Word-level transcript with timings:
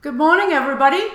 Good 0.00 0.14
morning, 0.14 0.52
everybody, 0.52 1.08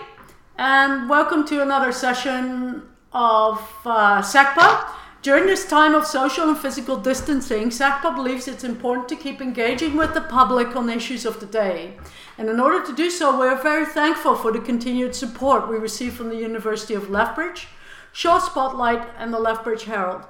and 0.58 1.08
welcome 1.10 1.48
to 1.48 1.62
another 1.62 1.94
session 1.94 2.82
of 3.14 3.58
uh, 3.86 4.22
SACPA. 4.22 4.90
During 5.22 5.46
this 5.46 5.66
time 5.66 5.96
of 5.96 6.06
social 6.06 6.50
and 6.50 6.58
physical 6.58 6.98
distancing, 6.98 7.70
SACPA 7.70 8.14
believes 8.14 8.50
it's 8.50 8.66
important 8.66 9.08
to 9.08 9.16
keep 9.16 9.40
engaging 9.40 9.96
with 9.96 10.14
the 10.14 10.20
public 10.20 10.76
on 10.76 10.90
issues 10.90 11.26
of 11.26 11.40
the 11.40 11.46
day. 11.46 11.96
And 12.38 12.50
in 12.50 12.60
order 12.60 12.86
to 12.86 12.94
do 12.94 13.10
so, 13.10 13.40
we're 13.40 13.56
very 13.64 13.86
thankful 13.86 14.36
for 14.36 14.52
the 14.52 14.60
continued 14.60 15.16
support 15.16 15.70
we 15.70 15.78
receive 15.78 16.14
from 16.14 16.28
the 16.28 16.36
University 16.36 16.94
of 16.94 17.10
Lethbridge, 17.10 17.70
Shaw 18.12 18.40
Spotlight, 18.40 19.08
and 19.18 19.34
the 19.34 19.40
Lethbridge 19.40 19.86
Herald. 19.86 20.26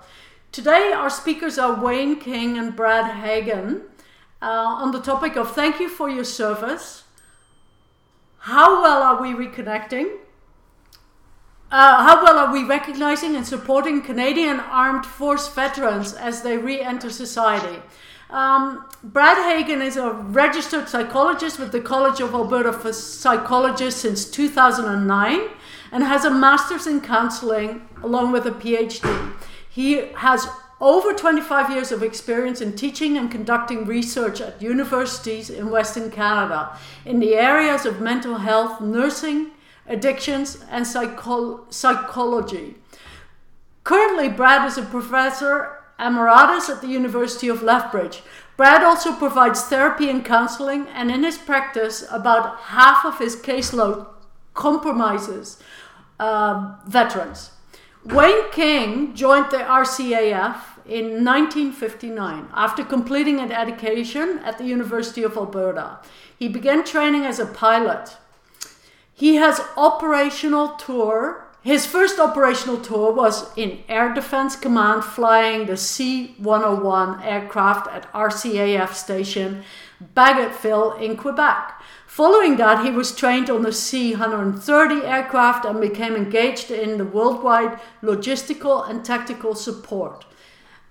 Today, 0.52 0.94
our 0.96 1.10
speakers 1.10 1.58
are 1.58 1.84
Wayne 1.84 2.20
King 2.20 2.60
and 2.60 2.76
Brad 2.76 3.16
Hagen 3.16 3.82
uh, 4.44 4.46
on 4.46 4.92
the 4.92 5.02
topic 5.02 5.38
of 5.38 5.56
thank 5.56 5.80
you 5.80 5.90
for 5.90 6.08
your 6.08 6.24
service 6.24 7.03
how 8.44 8.82
well 8.82 9.02
are 9.02 9.22
we 9.22 9.30
reconnecting? 9.30 10.18
Uh, 11.72 12.04
how 12.04 12.22
well 12.22 12.38
are 12.38 12.52
we 12.52 12.66
recognizing 12.66 13.38
and 13.38 13.48
supporting 13.48 14.02
Canadian 14.02 14.60
Armed 14.60 15.06
Force 15.06 15.48
veterans 15.48 16.14
as 16.14 16.42
they 16.42 16.58
re 16.58 16.82
enter 16.82 17.10
society? 17.10 17.82
Um, 18.30 18.86
Brad 19.02 19.38
Hagen 19.38 19.82
is 19.82 19.96
a 19.96 20.12
registered 20.12 20.90
psychologist 20.90 21.58
with 21.58 21.72
the 21.72 21.80
College 21.80 22.20
of 22.20 22.34
Alberta 22.34 22.74
for 22.74 22.92
Psychologists 22.92 24.02
since 24.02 24.26
2009 24.26 25.40
and 25.94 26.04
has 26.04 26.26
a 26.26 26.30
master's 26.30 26.86
in 26.86 27.00
counseling 27.00 27.88
along 28.04 28.34
with 28.34 28.46
a 28.46 28.52
PhD. 28.52 29.32
He 29.70 30.08
has 30.16 30.50
over 30.84 31.14
25 31.14 31.72
years 31.72 31.94
of 31.94 32.04
experience 32.04 32.60
in 32.60 32.76
teaching 32.76 33.18
and 33.18 33.32
conducting 33.32 33.86
research 33.86 34.42
at 34.42 34.62
universities 34.62 35.50
in 35.50 35.70
Western 35.70 36.12
Canada 36.12 36.78
in 37.06 37.22
the 37.22 37.36
areas 37.36 37.86
of 37.86 38.02
mental 38.02 38.40
health, 38.40 38.82
nursing, 38.82 39.52
addictions, 39.88 40.62
and 40.70 40.86
psycho- 40.86 41.66
psychology. 41.70 42.76
Currently, 43.86 44.28
Brad 44.28 44.68
is 44.68 44.78
a 44.78 44.82
professor 44.82 45.84
emeritus 45.98 46.70
at 46.70 46.82
the 46.82 46.90
University 46.90 47.48
of 47.48 47.64
Lethbridge. 47.64 48.22
Brad 48.58 48.84
also 48.84 49.14
provides 49.14 49.64
therapy 49.64 50.10
and 50.10 50.26
counseling, 50.26 50.88
and 50.90 51.10
in 51.10 51.24
his 51.24 51.38
practice, 51.38 52.04
about 52.12 52.60
half 52.60 53.06
of 53.06 53.20
his 53.20 53.38
caseload 53.38 54.06
compromises 54.54 55.64
uh, 56.20 56.76
veterans. 56.86 57.52
Wayne 58.06 58.52
King 58.52 59.16
joined 59.16 59.50
the 59.50 59.60
RCAF 59.60 60.73
in 60.86 61.24
1959 61.24 62.48
after 62.54 62.84
completing 62.84 63.40
an 63.40 63.52
education 63.52 64.40
at 64.44 64.58
the 64.58 64.66
University 64.66 65.24
of 65.24 65.38
Alberta. 65.38 66.00
He 66.38 66.48
began 66.48 66.84
training 66.84 67.26
as 67.26 67.40
a 67.40 67.46
pilot. 67.46 68.18
He 69.14 69.36
has 69.36 69.62
operational 69.78 70.70
tour. 70.70 71.48
His 71.62 71.86
first 71.86 72.20
operational 72.20 72.78
tour 72.78 73.14
was 73.14 73.56
in 73.58 73.80
Air 73.88 74.14
Defense 74.14 74.56
Command 74.56 75.06
flying 75.06 75.66
the 75.66 75.78
C 75.78 76.36
101 76.38 77.24
aircraft 77.24 77.88
at 77.88 78.12
RCAF 78.12 78.94
station 78.94 79.64
Bagotville 80.16 81.00
in 81.02 81.16
Quebec. 81.16 81.82
Following 82.08 82.58
that, 82.58 82.86
he 82.86 82.92
was 82.92 83.16
trained 83.16 83.50
on 83.50 83.64
the 83.64 83.72
C 83.72 84.12
130 84.12 85.06
aircraft 85.06 85.66
and 85.66 85.80
became 85.80 86.16
engaged 86.16 86.70
in 86.70 86.98
the 86.98 87.06
worldwide 87.06 87.80
logistical 88.04 88.88
and 88.88 89.04
tactical 89.04 89.56
support. 89.56 90.26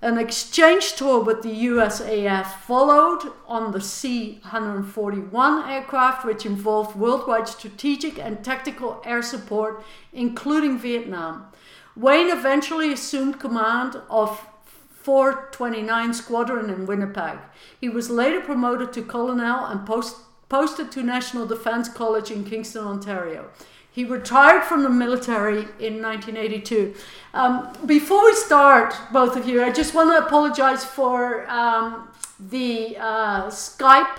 An 0.03 0.19
exchange 0.19 0.95
tour 0.95 1.23
with 1.23 1.43
the 1.43 1.67
USAF 1.67 2.47
followed 2.67 3.33
on 3.47 3.71
the 3.71 3.81
C 3.81 4.41
141 4.43 5.71
aircraft, 5.71 6.25
which 6.25 6.45
involved 6.45 6.97
worldwide 6.97 7.47
strategic 7.47 8.19
and 8.19 8.45
tactical 8.45 9.01
air 9.05 9.23
support, 9.23 9.85
including 10.13 10.77
Vietnam. 10.77 11.47
Wayne 11.95 12.37
eventually 12.37 12.93
assumed 12.93 13.39
command 13.39 13.95
of 14.11 14.45
429 14.91 16.15
Squadron 16.15 16.69
in 16.69 16.84
Winnipeg. 16.84 17.39
He 17.81 17.89
was 17.89 18.11
later 18.11 18.41
promoted 18.41 18.93
to 18.95 19.03
colonel 19.03 19.67
and 19.67 19.87
post, 19.87 20.17
posted 20.49 20.91
to 20.93 21.05
National 21.05 21.47
Defence 21.47 21.89
College 21.89 22.33
in 22.33 22.43
Kingston, 22.43 22.84
Ontario. 22.84 23.51
He 23.92 24.04
retired 24.04 24.64
from 24.64 24.82
the 24.82 24.88
military 24.88 25.66
in 25.78 26.00
1982. 26.00 26.94
Um, 27.34 27.70
before 27.84 28.25
we 28.25 28.34
start, 28.34 28.94
both 29.12 29.36
of 29.36 29.47
you, 29.47 29.62
I 29.62 29.70
just 29.70 29.94
want 29.94 30.10
to 30.10 30.26
apologize 30.26 30.82
for 30.82 31.48
um, 31.50 32.08
the 32.41 32.97
uh, 32.97 33.48
Skype. 33.48 34.19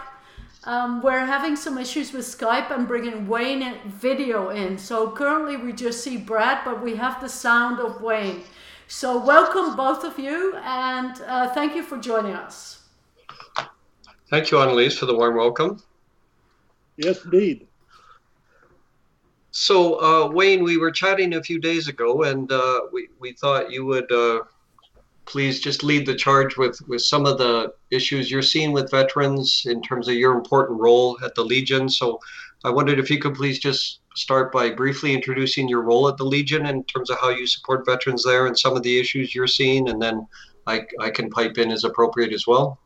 Um, 0.66 1.02
we're 1.02 1.26
having 1.26 1.56
some 1.56 1.80
issues 1.80 2.14
with 2.14 2.24
Skype 2.24 2.70
and 2.70 2.88
bringing 2.88 3.28
Wayne 3.28 3.64
in, 3.64 3.76
video 3.88 4.50
in. 4.50 4.78
So 4.78 5.10
currently 5.10 5.58
we 5.58 5.74
just 5.74 6.04
see 6.04 6.18
Brad, 6.18 6.64
but 6.64 6.84
we 6.84 6.96
have 6.96 7.20
the 7.20 7.28
sound 7.28 7.80
of 7.80 8.00
Wayne. 8.00 8.44
So 8.88 9.26
welcome 9.26 9.76
both 9.76 10.04
of 10.04 10.20
you, 10.20 10.56
and 10.58 11.20
uh, 11.26 11.50
thank 11.50 11.76
you 11.76 11.82
for 11.82 11.98
joining 11.98 12.36
us. 12.36 12.84
Thank 14.30 14.52
you, 14.52 14.60
Annalise, 14.60 15.00
for 15.00 15.08
the 15.08 15.16
warm 15.16 15.36
welcome. 15.36 15.82
Yes, 16.98 17.26
indeed. 17.26 17.68
So, 19.56 20.02
uh, 20.02 20.32
Wayne, 20.32 20.64
we 20.64 20.78
were 20.78 20.90
chatting 20.90 21.36
a 21.36 21.44
few 21.44 21.60
days 21.60 21.88
ago, 21.88 22.24
and 22.24 22.52
uh, 22.52 22.82
we, 22.92 23.10
we 23.20 23.34
thought 23.34 23.72
you 23.72 23.86
would 23.86 24.12
uh, 24.12 24.42
please 25.26 25.62
just 25.62 25.84
lead 25.84 26.08
the 26.08 26.16
charge 26.16 26.58
with, 26.58 26.82
with 26.88 27.04
some 27.04 27.28
of 27.28 27.38
the 27.38 27.72
issues 27.92 28.32
you're 28.32 28.42
seeing 28.42 28.72
with 28.72 28.90
veterans 28.90 29.68
in 29.68 29.80
terms 29.84 30.08
of 30.08 30.16
your 30.16 30.34
important 30.34 30.82
role 30.82 31.20
at 31.24 31.36
the 31.36 31.44
Legion. 31.44 31.88
So, 31.88 32.20
I 32.64 32.72
wondered 32.72 32.98
if 32.98 33.12
you 33.12 33.20
could 33.20 33.36
please 33.36 33.60
just 33.60 34.00
start 34.16 34.52
by 34.52 34.72
briefly 34.72 35.14
introducing 35.14 35.70
your 35.70 35.84
role 35.84 36.08
at 36.08 36.18
the 36.18 36.24
Legion 36.24 36.66
in 36.66 36.84
terms 36.86 37.12
of 37.12 37.20
how 37.20 37.30
you 37.30 37.46
support 37.46 37.86
veterans 37.86 38.24
there 38.24 38.48
and 38.48 38.58
some 38.58 38.76
of 38.76 38.82
the 38.82 39.00
issues 39.00 39.36
you're 39.36 39.46
seeing, 39.46 39.88
and 39.88 40.02
then 40.02 40.26
I, 40.66 40.82
I 41.00 41.12
can 41.12 41.30
pipe 41.30 41.60
in 41.60 41.72
as 41.72 41.84
appropriate 41.84 42.34
as 42.34 42.48
well. 42.48 42.80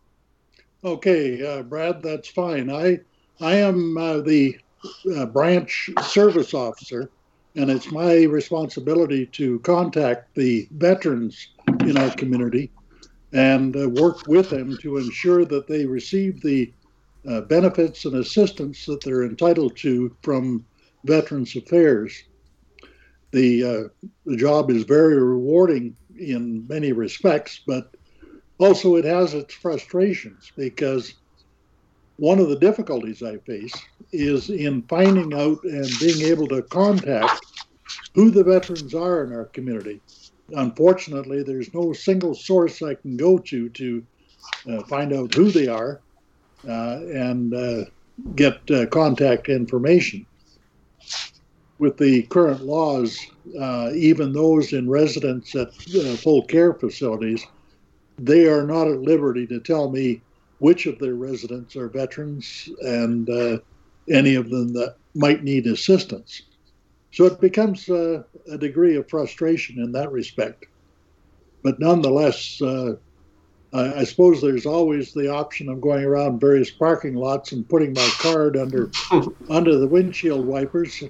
Okay, 0.83 1.47
uh, 1.47 1.63
Brad, 1.63 2.03
that's 2.03 2.27
fine. 2.27 2.69
I 2.69 2.99
I 3.39 3.55
am 3.55 3.97
uh, 3.97 4.19
the 4.19 4.57
uh, 5.15 5.25
branch 5.25 5.89
service 6.03 6.53
officer, 6.53 7.09
and 7.55 7.69
it's 7.69 7.91
my 7.91 8.23
responsibility 8.23 9.25
to 9.25 9.59
contact 9.59 10.35
the 10.35 10.67
veterans 10.71 11.49
in 11.81 11.97
our 11.97 12.11
community 12.11 12.71
and 13.33 13.75
uh, 13.75 13.89
work 13.89 14.27
with 14.27 14.49
them 14.49 14.77
to 14.81 14.97
ensure 14.97 15.45
that 15.45 15.67
they 15.67 15.85
receive 15.85 16.41
the 16.41 16.71
uh, 17.27 17.41
benefits 17.41 18.05
and 18.05 18.15
assistance 18.15 18.85
that 18.85 19.01
they're 19.03 19.23
entitled 19.23 19.75
to 19.75 20.15
from 20.21 20.65
Veterans 21.03 21.55
Affairs. 21.55 22.23
The, 23.31 23.63
uh, 23.63 24.05
the 24.25 24.37
job 24.37 24.71
is 24.71 24.83
very 24.83 25.21
rewarding 25.21 25.95
in 26.17 26.65
many 26.67 26.93
respects, 26.93 27.59
but 27.67 27.95
also 28.59 28.95
it 28.95 29.05
has 29.05 29.33
its 29.33 29.53
frustrations 29.53 30.51
because 30.55 31.15
one 32.17 32.39
of 32.39 32.49
the 32.49 32.59
difficulties 32.59 33.21
I 33.21 33.37
face 33.39 33.73
is 34.11 34.49
in 34.49 34.81
finding 34.83 35.33
out 35.33 35.63
and 35.63 35.89
being 35.99 36.21
able 36.31 36.47
to 36.47 36.61
contact 36.63 37.45
who 38.15 38.31
the 38.31 38.43
veterans 38.43 38.93
are 38.93 39.23
in 39.23 39.33
our 39.33 39.45
community. 39.45 40.01
Unfortunately, 40.49 41.43
there's 41.43 41.73
no 41.73 41.93
single 41.93 42.33
source 42.33 42.81
I 42.81 42.95
can 42.95 43.17
go 43.17 43.37
to 43.37 43.69
to 43.69 44.03
uh, 44.69 44.83
find 44.83 45.13
out 45.13 45.33
who 45.33 45.51
they 45.51 45.67
are 45.67 46.01
uh, 46.67 46.99
and 47.13 47.53
uh, 47.53 47.85
get 48.35 48.59
uh, 48.71 48.85
contact 48.87 49.49
information. 49.49 50.25
With 51.79 51.97
the 51.97 52.23
current 52.23 52.63
laws, 52.63 53.19
uh, 53.59 53.91
even 53.93 54.33
those 54.33 54.73
in 54.73 54.89
residence 54.89 55.53
at 55.53 55.67
uh, 55.67 56.15
full 56.15 56.43
care 56.43 56.73
facilities, 56.73 57.45
they 58.17 58.47
are 58.47 58.65
not 58.65 58.87
at 58.87 59.01
liberty 59.01 59.45
to 59.47 59.59
tell 59.59 59.91
me 59.91 60.21
which 60.57 60.87
of 60.87 60.97
their 60.97 61.13
residents 61.13 61.75
are 61.75 61.87
veterans 61.87 62.67
and 62.81 63.29
any 64.09 64.35
of 64.35 64.49
them 64.49 64.73
that 64.73 64.95
might 65.15 65.43
need 65.43 65.67
assistance. 65.67 66.41
So 67.11 67.25
it 67.25 67.41
becomes 67.41 67.89
uh, 67.89 68.23
a 68.51 68.57
degree 68.57 68.95
of 68.95 69.09
frustration 69.09 69.81
in 69.81 69.91
that 69.93 70.11
respect. 70.11 70.65
But 71.63 71.79
nonetheless, 71.79 72.61
uh, 72.61 72.93
I, 73.73 74.01
I, 74.01 74.03
suppose 74.03 74.41
there's 74.41 74.65
always 74.65 75.13
the 75.13 75.29
option 75.29 75.69
of 75.69 75.81
going 75.81 76.03
around 76.03 76.39
various 76.39 76.71
parking 76.71 77.15
lots 77.15 77.51
and 77.51 77.67
putting 77.67 77.93
my 77.93 78.09
card 78.19 78.55
under 78.55 78.91
under 79.49 79.77
the 79.77 79.87
windshield 79.87 80.45
wipers, 80.45 81.01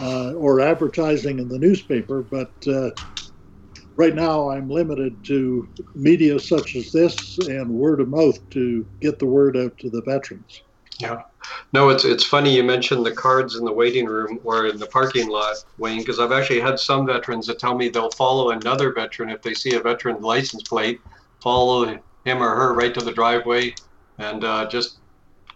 uh, 0.00 0.32
or 0.34 0.60
advertising 0.60 1.38
in 1.38 1.48
the 1.48 1.58
newspaper. 1.58 2.22
But 2.22 2.52
uh, 2.66 2.90
right 3.96 4.14
now 4.14 4.50
I'm 4.50 4.68
limited 4.68 5.22
to 5.24 5.68
media 5.94 6.38
such 6.38 6.76
as 6.76 6.90
this 6.92 7.38
and 7.38 7.68
word 7.70 8.00
of 8.00 8.08
mouth 8.08 8.38
to 8.50 8.86
get 9.00 9.18
the 9.18 9.26
word 9.26 9.56
out 9.56 9.76
to 9.78 9.90
the 9.90 10.02
veterans. 10.02 10.62
Yeah. 11.00 11.22
No, 11.72 11.90
it's 11.90 12.04
it's 12.04 12.24
funny 12.24 12.56
you 12.56 12.64
mentioned 12.64 13.04
the 13.04 13.12
cards 13.12 13.56
in 13.56 13.64
the 13.64 13.72
waiting 13.72 14.06
room 14.06 14.38
or 14.44 14.66
in 14.66 14.78
the 14.78 14.86
parking 14.86 15.28
lot, 15.28 15.56
Wayne, 15.76 15.98
because 15.98 16.18
I've 16.18 16.32
actually 16.32 16.60
had 16.60 16.78
some 16.78 17.06
veterans 17.06 17.46
that 17.46 17.58
tell 17.58 17.76
me 17.76 17.88
they'll 17.88 18.10
follow 18.10 18.50
another 18.50 18.92
veteran 18.92 19.30
if 19.30 19.42
they 19.42 19.54
see 19.54 19.74
a 19.74 19.80
veteran 19.80 20.22
license 20.22 20.62
plate, 20.62 21.00
follow 21.42 21.84
him 21.86 22.42
or 22.42 22.56
her 22.56 22.74
right 22.74 22.94
to 22.94 23.04
the 23.04 23.12
driveway, 23.12 23.74
and 24.18 24.42
uh, 24.44 24.66
just 24.68 25.00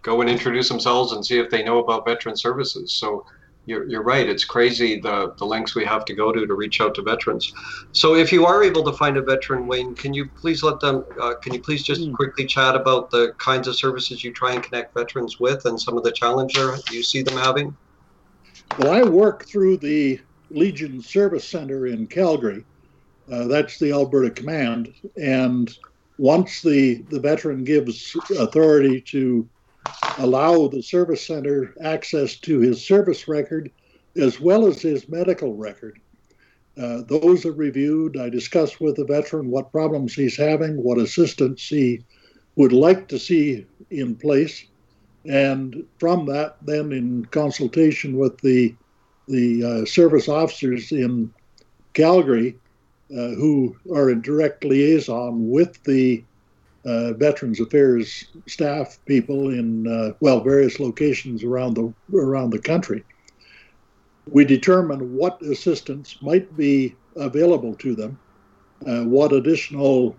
go 0.03 0.21
and 0.21 0.29
introduce 0.29 0.69
themselves 0.69 1.13
and 1.13 1.25
see 1.25 1.39
if 1.39 1.49
they 1.49 1.63
know 1.63 1.79
about 1.79 2.05
veteran 2.05 2.37
services. 2.37 2.93
So 2.93 3.25
you're, 3.71 3.85
you're 3.91 4.03
right. 4.03 4.27
It's 4.27 4.45
crazy 4.55 4.99
the, 4.99 5.33
the 5.37 5.45
lengths 5.45 5.73
we 5.75 5.85
have 5.85 6.03
to 6.05 6.13
go 6.13 6.31
to 6.31 6.45
to 6.45 6.53
reach 6.53 6.81
out 6.81 6.93
to 6.95 7.01
veterans. 7.01 7.53
So 7.93 8.15
if 8.15 8.31
you 8.31 8.45
are 8.45 8.63
able 8.63 8.83
to 8.83 8.93
find 9.01 9.15
a 9.17 9.21
veteran, 9.21 9.65
Wayne, 9.65 9.95
can 9.95 10.13
you 10.13 10.27
please 10.41 10.61
let 10.61 10.79
them, 10.81 11.05
uh, 11.19 11.35
can 11.41 11.53
you 11.53 11.61
please 11.61 11.81
just 11.81 12.01
mm. 12.01 12.13
quickly 12.13 12.45
chat 12.45 12.75
about 12.75 13.09
the 13.09 13.33
kinds 13.37 13.67
of 13.69 13.75
services 13.75 14.23
you 14.23 14.31
try 14.33 14.51
and 14.53 14.61
connect 14.61 14.93
veterans 14.93 15.39
with 15.39 15.65
and 15.65 15.79
some 15.79 15.97
of 15.97 16.03
the 16.03 16.11
challenges 16.11 16.83
you 16.91 17.01
see 17.01 17.23
them 17.23 17.37
having? 17.37 17.75
Well, 18.77 18.91
I 18.91 19.03
work 19.03 19.45
through 19.45 19.77
the 19.77 20.19
Legion 20.49 21.01
Service 21.01 21.47
Center 21.47 21.87
in 21.87 22.07
Calgary. 22.07 22.65
Uh, 23.31 23.45
that's 23.47 23.79
the 23.79 23.91
Alberta 23.93 24.29
Command. 24.29 24.93
And 25.15 25.75
once 26.17 26.61
the, 26.61 27.03
the 27.09 27.19
veteran 27.19 27.63
gives 27.63 28.15
authority 28.37 28.99
to 29.01 29.47
allow 30.17 30.67
the 30.67 30.81
service 30.81 31.25
center 31.25 31.73
access 31.83 32.37
to 32.37 32.59
his 32.59 32.85
service 32.85 33.27
record 33.27 33.71
as 34.15 34.39
well 34.39 34.67
as 34.67 34.81
his 34.81 35.07
medical 35.09 35.55
record. 35.55 35.99
Uh, 36.77 37.01
those 37.07 37.45
are 37.45 37.51
reviewed. 37.51 38.17
I 38.17 38.29
discuss 38.29 38.79
with 38.79 38.95
the 38.95 39.05
veteran 39.05 39.49
what 39.49 39.71
problems 39.71 40.13
he's 40.13 40.37
having, 40.37 40.81
what 40.81 40.97
assistance 40.97 41.67
he 41.67 42.03
would 42.55 42.73
like 42.73 43.07
to 43.09 43.19
see 43.19 43.65
in 43.89 44.15
place, 44.15 44.65
and 45.25 45.85
from 45.99 46.25
that, 46.27 46.57
then 46.65 46.91
in 46.91 47.25
consultation 47.25 48.17
with 48.17 48.39
the 48.39 48.75
the 49.27 49.63
uh, 49.63 49.85
service 49.85 50.27
officers 50.27 50.91
in 50.91 51.31
Calgary, 51.93 52.57
uh, 53.11 53.29
who 53.35 53.75
are 53.93 54.09
in 54.09 54.21
direct 54.21 54.63
liaison 54.63 55.49
with 55.49 55.81
the 55.83 56.23
uh, 56.85 57.13
Veterans 57.13 57.59
Affairs 57.59 58.25
staff 58.47 58.99
people 59.05 59.49
in 59.49 59.87
uh, 59.87 60.13
well 60.19 60.41
various 60.41 60.79
locations 60.79 61.43
around 61.43 61.75
the 61.75 61.93
around 62.17 62.51
the 62.51 62.59
country. 62.59 63.03
We 64.27 64.45
determine 64.45 65.15
what 65.15 65.41
assistance 65.41 66.17
might 66.21 66.55
be 66.55 66.95
available 67.15 67.75
to 67.75 67.95
them, 67.95 68.19
uh, 68.87 69.03
what 69.03 69.33
additional 69.33 70.15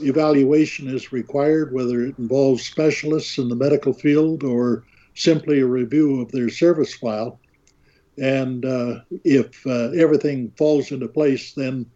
evaluation 0.00 0.88
is 0.88 1.12
required, 1.12 1.72
whether 1.72 2.02
it 2.02 2.18
involves 2.18 2.64
specialists 2.64 3.38
in 3.38 3.48
the 3.48 3.56
medical 3.56 3.92
field 3.92 4.44
or 4.44 4.84
simply 5.14 5.60
a 5.60 5.66
review 5.66 6.20
of 6.20 6.30
their 6.32 6.48
service 6.48 6.94
file. 6.94 7.38
And 8.18 8.64
uh, 8.64 9.00
if 9.24 9.66
uh, 9.66 9.90
everything 9.90 10.52
falls 10.56 10.90
into 10.90 11.08
place, 11.08 11.52
then 11.54 11.86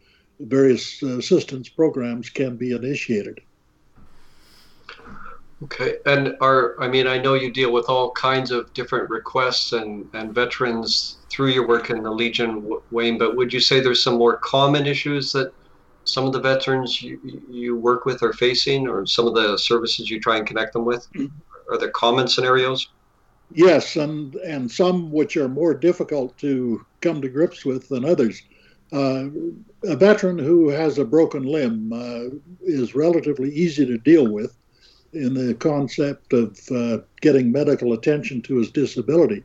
various 0.40 1.02
assistance 1.02 1.68
programs 1.68 2.28
can 2.30 2.56
be 2.56 2.72
initiated. 2.72 3.40
Okay, 5.64 5.96
and 6.04 6.36
are 6.42 6.78
I 6.78 6.88
mean 6.88 7.06
I 7.06 7.16
know 7.16 7.32
you 7.32 7.50
deal 7.50 7.72
with 7.72 7.88
all 7.88 8.10
kinds 8.12 8.50
of 8.50 8.72
different 8.74 9.08
requests 9.08 9.72
and 9.72 10.06
and 10.12 10.34
veterans 10.34 11.16
through 11.30 11.50
your 11.50 11.66
work 11.66 11.88
in 11.88 12.02
the 12.02 12.10
Legion, 12.10 12.80
Wayne. 12.90 13.16
But 13.16 13.34
would 13.36 13.50
you 13.50 13.60
say 13.60 13.80
there's 13.80 14.02
some 14.02 14.18
more 14.18 14.36
common 14.36 14.84
issues 14.86 15.32
that 15.32 15.52
some 16.04 16.26
of 16.26 16.34
the 16.34 16.40
veterans 16.40 17.00
you, 17.00 17.18
you 17.48 17.76
work 17.76 18.04
with 18.04 18.22
are 18.22 18.34
facing, 18.34 18.86
or 18.86 19.06
some 19.06 19.26
of 19.26 19.34
the 19.34 19.56
services 19.56 20.10
you 20.10 20.20
try 20.20 20.36
and 20.36 20.46
connect 20.46 20.74
them 20.74 20.84
with? 20.84 21.08
Are 21.70 21.78
there 21.78 21.90
common 21.92 22.28
scenarios? 22.28 22.90
Yes, 23.50 23.96
and 23.96 24.34
and 24.34 24.70
some 24.70 25.10
which 25.10 25.34
are 25.38 25.48
more 25.48 25.72
difficult 25.72 26.36
to 26.38 26.84
come 27.00 27.22
to 27.22 27.28
grips 27.30 27.64
with 27.64 27.88
than 27.88 28.04
others. 28.04 28.42
Uh, 28.92 29.28
a 29.84 29.96
veteran 29.96 30.38
who 30.38 30.68
has 30.68 30.98
a 30.98 31.06
broken 31.06 31.44
limb 31.44 31.90
uh, 31.90 32.36
is 32.60 32.94
relatively 32.94 33.50
easy 33.50 33.86
to 33.86 33.96
deal 33.96 34.30
with 34.30 34.54
in 35.14 35.34
the 35.34 35.54
concept 35.54 36.32
of 36.32 36.58
uh, 36.70 36.98
getting 37.20 37.52
medical 37.52 37.92
attention 37.92 38.42
to 38.42 38.56
his 38.56 38.70
disability. 38.70 39.42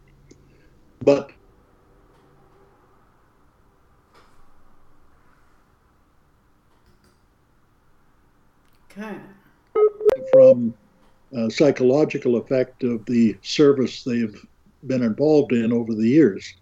But 1.02 1.32
okay. 8.92 9.18
from 10.34 10.74
a 11.34 11.50
psychological 11.50 12.38
effect 12.38 12.84
of 12.84 13.06
the 13.06 13.38
service 13.42 14.04
they've 14.04 14.46
been 14.88 15.04
involved 15.04 15.52
in 15.52 15.72
over 15.72 15.94
the 15.94 16.08
years. 16.08 16.56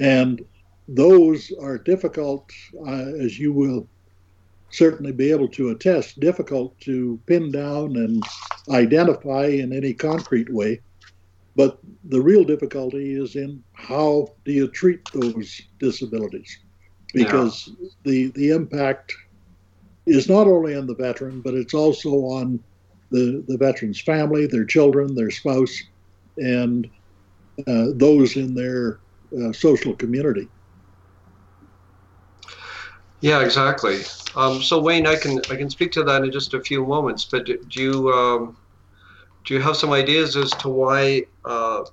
And 0.00 0.44
those 0.88 1.52
are 1.60 1.78
difficult, 1.78 2.50
uh, 2.86 3.14
as 3.18 3.38
you 3.38 3.52
will 3.52 3.86
certainly 4.72 5.12
be 5.12 5.30
able 5.30 5.48
to 5.48 5.68
attest, 5.68 6.18
difficult 6.18 6.78
to 6.80 7.20
pin 7.26 7.52
down 7.52 7.96
and 7.96 8.24
identify 8.70 9.46
in 9.46 9.72
any 9.72 9.92
concrete 9.92 10.52
way. 10.52 10.80
But 11.54 11.78
the 12.04 12.20
real 12.20 12.44
difficulty 12.44 13.12
is 13.12 13.36
in 13.36 13.62
how 13.74 14.28
do 14.44 14.52
you 14.52 14.68
treat 14.68 15.00
those 15.12 15.60
disabilities? 15.78 16.58
Because 17.12 17.68
yeah. 17.78 17.88
the, 18.04 18.26
the 18.28 18.50
impact 18.50 19.12
is 20.06 20.28
not 20.28 20.46
only 20.46 20.74
on 20.74 20.86
the 20.86 20.94
veteran, 20.94 21.42
but 21.42 21.54
it's 21.54 21.74
also 21.74 22.10
on 22.10 22.58
the, 23.10 23.44
the 23.46 23.58
veteran's 23.58 24.00
family, 24.00 24.46
their 24.46 24.64
children, 24.64 25.14
their 25.14 25.30
spouse, 25.30 25.82
and 26.38 26.88
uh, 27.66 27.88
those 27.94 28.36
in 28.36 28.54
their 28.54 29.00
uh, 29.38 29.52
social 29.52 29.94
community. 29.94 30.48
Yeah, 33.22 33.40
exactly. 33.40 34.00
Um, 34.34 34.60
so 34.60 34.80
Wayne, 34.80 35.06
I 35.06 35.14
can 35.14 35.38
I 35.48 35.54
can 35.54 35.70
speak 35.70 35.92
to 35.92 36.02
that 36.02 36.24
in 36.24 36.32
just 36.32 36.54
a 36.54 36.60
few 36.60 36.84
moments. 36.84 37.24
But 37.24 37.46
do 37.46 37.56
you 37.82 38.12
um, 38.12 38.56
do 39.44 39.54
you 39.54 39.60
have 39.60 39.76
some 39.76 39.92
ideas 39.92 40.36
as 40.36 40.50
to 40.50 40.68
why 40.68 41.22
uh, 41.44 41.84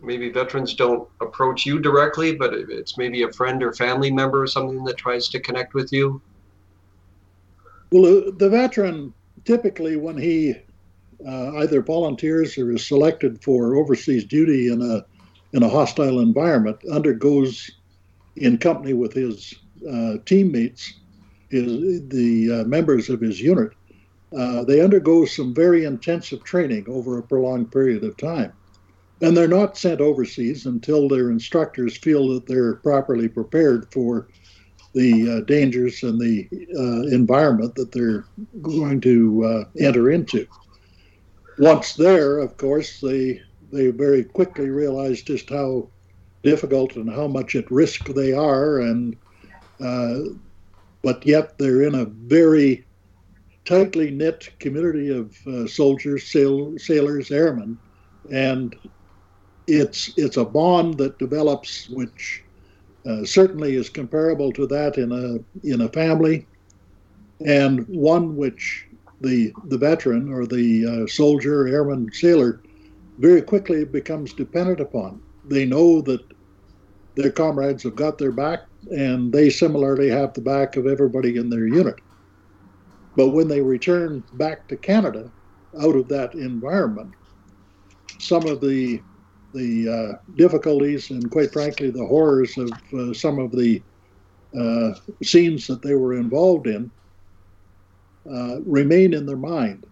maybe 0.00 0.30
veterans 0.30 0.74
don't 0.74 1.08
approach 1.20 1.66
you 1.66 1.80
directly, 1.80 2.36
but 2.36 2.54
it's 2.54 2.96
maybe 2.96 3.24
a 3.24 3.32
friend 3.32 3.60
or 3.60 3.72
family 3.72 4.12
member 4.12 4.40
or 4.40 4.46
something 4.46 4.84
that 4.84 4.96
tries 4.96 5.28
to 5.30 5.40
connect 5.40 5.74
with 5.74 5.92
you? 5.92 6.22
Well, 7.90 8.30
the 8.30 8.48
veteran 8.48 9.14
typically, 9.44 9.96
when 9.96 10.16
he 10.16 10.54
uh, 11.26 11.56
either 11.56 11.82
volunteers 11.82 12.56
or 12.56 12.70
is 12.70 12.86
selected 12.86 13.42
for 13.42 13.74
overseas 13.74 14.24
duty 14.24 14.68
in 14.68 14.80
a 14.80 15.04
in 15.56 15.64
a 15.64 15.68
hostile 15.68 16.20
environment, 16.20 16.76
undergoes 16.92 17.68
in 18.36 18.58
company 18.58 18.92
with 18.92 19.12
his 19.12 19.52
uh, 19.90 20.18
teammates, 20.24 20.94
his, 21.50 22.08
the 22.08 22.60
uh, 22.60 22.64
members 22.68 23.08
of 23.08 23.20
his 23.20 23.40
unit, 23.40 23.72
uh, 24.36 24.64
they 24.64 24.80
undergo 24.80 25.24
some 25.24 25.54
very 25.54 25.84
intensive 25.84 26.42
training 26.44 26.84
over 26.88 27.18
a 27.18 27.22
prolonged 27.22 27.70
period 27.70 28.04
of 28.04 28.16
time. 28.16 28.52
And 29.22 29.36
they're 29.36 29.48
not 29.48 29.78
sent 29.78 30.00
overseas 30.00 30.66
until 30.66 31.08
their 31.08 31.30
instructors 31.30 31.96
feel 31.96 32.28
that 32.34 32.46
they're 32.46 32.74
properly 32.74 33.28
prepared 33.28 33.90
for 33.92 34.28
the 34.94 35.38
uh, 35.38 35.40
dangers 35.42 36.02
and 36.02 36.20
the 36.20 36.48
uh, 36.76 37.14
environment 37.14 37.74
that 37.76 37.92
they're 37.92 38.26
going 38.60 39.00
to 39.02 39.66
enter 39.78 40.10
into. 40.10 40.46
Once 41.58 41.94
there, 41.94 42.38
of 42.38 42.56
course, 42.56 43.00
they 43.00 43.40
they 43.72 43.88
very 43.88 44.22
quickly 44.24 44.68
realize 44.68 45.22
just 45.22 45.50
how 45.50 45.88
difficult 46.42 46.96
and 46.96 47.10
how 47.10 47.26
much 47.26 47.56
at 47.56 47.70
risk 47.70 48.06
they 48.08 48.32
are, 48.32 48.80
and 48.80 49.16
but 49.78 51.24
yet 51.24 51.58
they're 51.58 51.82
in 51.82 51.94
a 51.94 52.04
very 52.04 52.84
tightly 53.64 54.10
knit 54.10 54.48
community 54.58 55.10
of 55.10 55.36
uh, 55.46 55.66
soldiers, 55.66 56.24
sail, 56.24 56.78
sailors, 56.78 57.30
airmen, 57.30 57.78
and 58.32 58.76
it's 59.66 60.12
it's 60.16 60.36
a 60.36 60.44
bond 60.44 60.96
that 60.98 61.18
develops, 61.18 61.88
which 61.90 62.42
uh, 63.06 63.24
certainly 63.24 63.74
is 63.74 63.88
comparable 63.88 64.52
to 64.52 64.66
that 64.66 64.96
in 64.96 65.12
a 65.12 65.66
in 65.66 65.82
a 65.82 65.88
family, 65.88 66.46
and 67.44 67.86
one 67.88 68.36
which 68.36 68.86
the 69.20 69.52
the 69.66 69.78
veteran 69.78 70.32
or 70.32 70.46
the 70.46 70.86
uh, 70.86 71.06
soldier, 71.06 71.66
airman, 71.66 72.10
sailor 72.12 72.60
very 73.18 73.42
quickly 73.42 73.84
becomes 73.84 74.32
dependent 74.32 74.80
upon. 74.80 75.20
They 75.48 75.64
know 75.64 76.00
that 76.02 76.20
their 77.14 77.30
comrades 77.30 77.82
have 77.84 77.96
got 77.96 78.18
their 78.18 78.32
back 78.32 78.60
and 78.90 79.32
they 79.32 79.50
similarly 79.50 80.08
have 80.08 80.32
the 80.34 80.40
back 80.40 80.76
of 80.76 80.86
everybody 80.86 81.36
in 81.36 81.50
their 81.50 81.66
unit. 81.66 81.96
But 83.16 83.30
when 83.30 83.48
they 83.48 83.60
return 83.60 84.22
back 84.34 84.68
to 84.68 84.76
Canada 84.76 85.32
out 85.80 85.96
of 85.96 86.08
that 86.08 86.34
environment, 86.34 87.12
some 88.20 88.46
of 88.46 88.60
the 88.60 89.00
the 89.54 89.88
uh, 89.88 90.18
difficulties 90.36 91.10
and 91.10 91.30
quite 91.30 91.50
frankly 91.50 91.90
the 91.90 92.06
horrors 92.06 92.58
of 92.58 92.70
uh, 92.98 93.14
some 93.14 93.38
of 93.38 93.50
the 93.52 93.82
uh, 94.58 94.92
scenes 95.22 95.66
that 95.66 95.82
they 95.82 95.94
were 95.94 96.14
involved 96.14 96.66
in 96.66 96.90
uh, 98.30 98.60
remain 98.66 99.14
in 99.14 99.24
their 99.24 99.36
mind, 99.36 99.86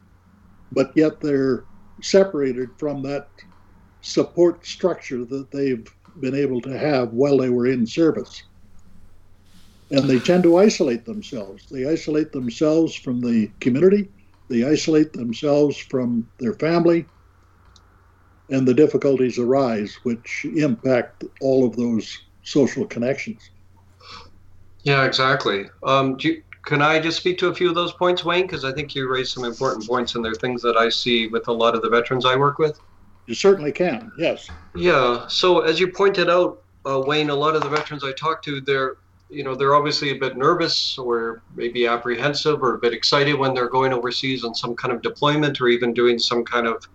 but 0.72 0.92
yet 0.96 1.20
they're 1.20 1.64
separated 2.02 2.68
from 2.78 3.02
that 3.02 3.28
support 4.02 4.66
structure 4.66 5.24
that 5.24 5.50
they've 5.50 5.86
been 6.20 6.34
able 6.34 6.60
to 6.60 6.76
have 6.76 7.10
while 7.12 7.38
they 7.38 7.48
were 7.48 7.66
in 7.66 7.86
service 7.86 8.42
and 9.90 10.08
they 10.08 10.18
tend 10.18 10.42
to 10.44 10.56
isolate 10.56 11.04
themselves. 11.04 11.66
They 11.70 11.86
isolate 11.86 12.32
themselves 12.32 12.94
from 12.94 13.20
the 13.20 13.50
community, 13.60 14.08
they 14.48 14.64
isolate 14.64 15.12
themselves 15.12 15.76
from 15.76 16.28
their 16.38 16.54
family, 16.54 17.06
and 18.50 18.66
the 18.66 18.74
difficulties 18.74 19.38
arise, 19.38 19.98
which 20.02 20.46
impact 20.56 21.24
all 21.40 21.66
of 21.66 21.76
those 21.76 22.16
social 22.42 22.86
connections. 22.86 23.50
Yeah, 24.82 25.04
exactly. 25.04 25.66
Um, 25.82 26.16
you, 26.20 26.42
can 26.66 26.82
I 26.82 27.00
just 27.00 27.18
speak 27.18 27.38
to 27.38 27.48
a 27.48 27.54
few 27.54 27.68
of 27.68 27.74
those 27.74 27.92
points, 27.92 28.24
Wayne? 28.24 28.42
Because 28.42 28.64
I 28.64 28.72
think 28.72 28.94
you 28.94 29.10
raised 29.10 29.32
some 29.32 29.44
important 29.44 29.86
points, 29.86 30.14
and 30.14 30.24
they're 30.24 30.34
things 30.34 30.62
that 30.62 30.76
I 30.76 30.88
see 30.88 31.26
with 31.28 31.48
a 31.48 31.52
lot 31.52 31.74
of 31.74 31.82
the 31.82 31.88
veterans 31.88 32.24
I 32.24 32.36
work 32.36 32.58
with. 32.58 32.78
You 33.26 33.34
certainly 33.34 33.72
can. 33.72 34.12
Yes. 34.18 34.48
Yeah. 34.74 35.26
So 35.28 35.60
as 35.60 35.80
you 35.80 35.88
pointed 35.88 36.28
out, 36.28 36.62
uh, 36.86 37.02
Wayne, 37.06 37.30
a 37.30 37.34
lot 37.34 37.56
of 37.56 37.62
the 37.62 37.70
veterans 37.70 38.04
I 38.04 38.12
talk 38.12 38.42
to, 38.42 38.60
they're 38.60 38.96
you 39.30 39.42
know 39.42 39.54
they're 39.54 39.74
obviously 39.74 40.10
a 40.10 40.18
bit 40.18 40.36
nervous 40.36 40.98
or 40.98 41.42
maybe 41.54 41.86
apprehensive 41.86 42.62
or 42.62 42.74
a 42.74 42.78
bit 42.78 42.92
excited 42.92 43.34
when 43.34 43.54
they're 43.54 43.68
going 43.68 43.92
overseas 43.92 44.44
on 44.44 44.54
some 44.54 44.76
kind 44.76 44.92
of 44.92 45.02
deployment 45.02 45.60
or 45.60 45.68
even 45.68 45.92
doing 45.92 46.18
some 46.18 46.44
kind 46.44 46.66
of 46.66 46.86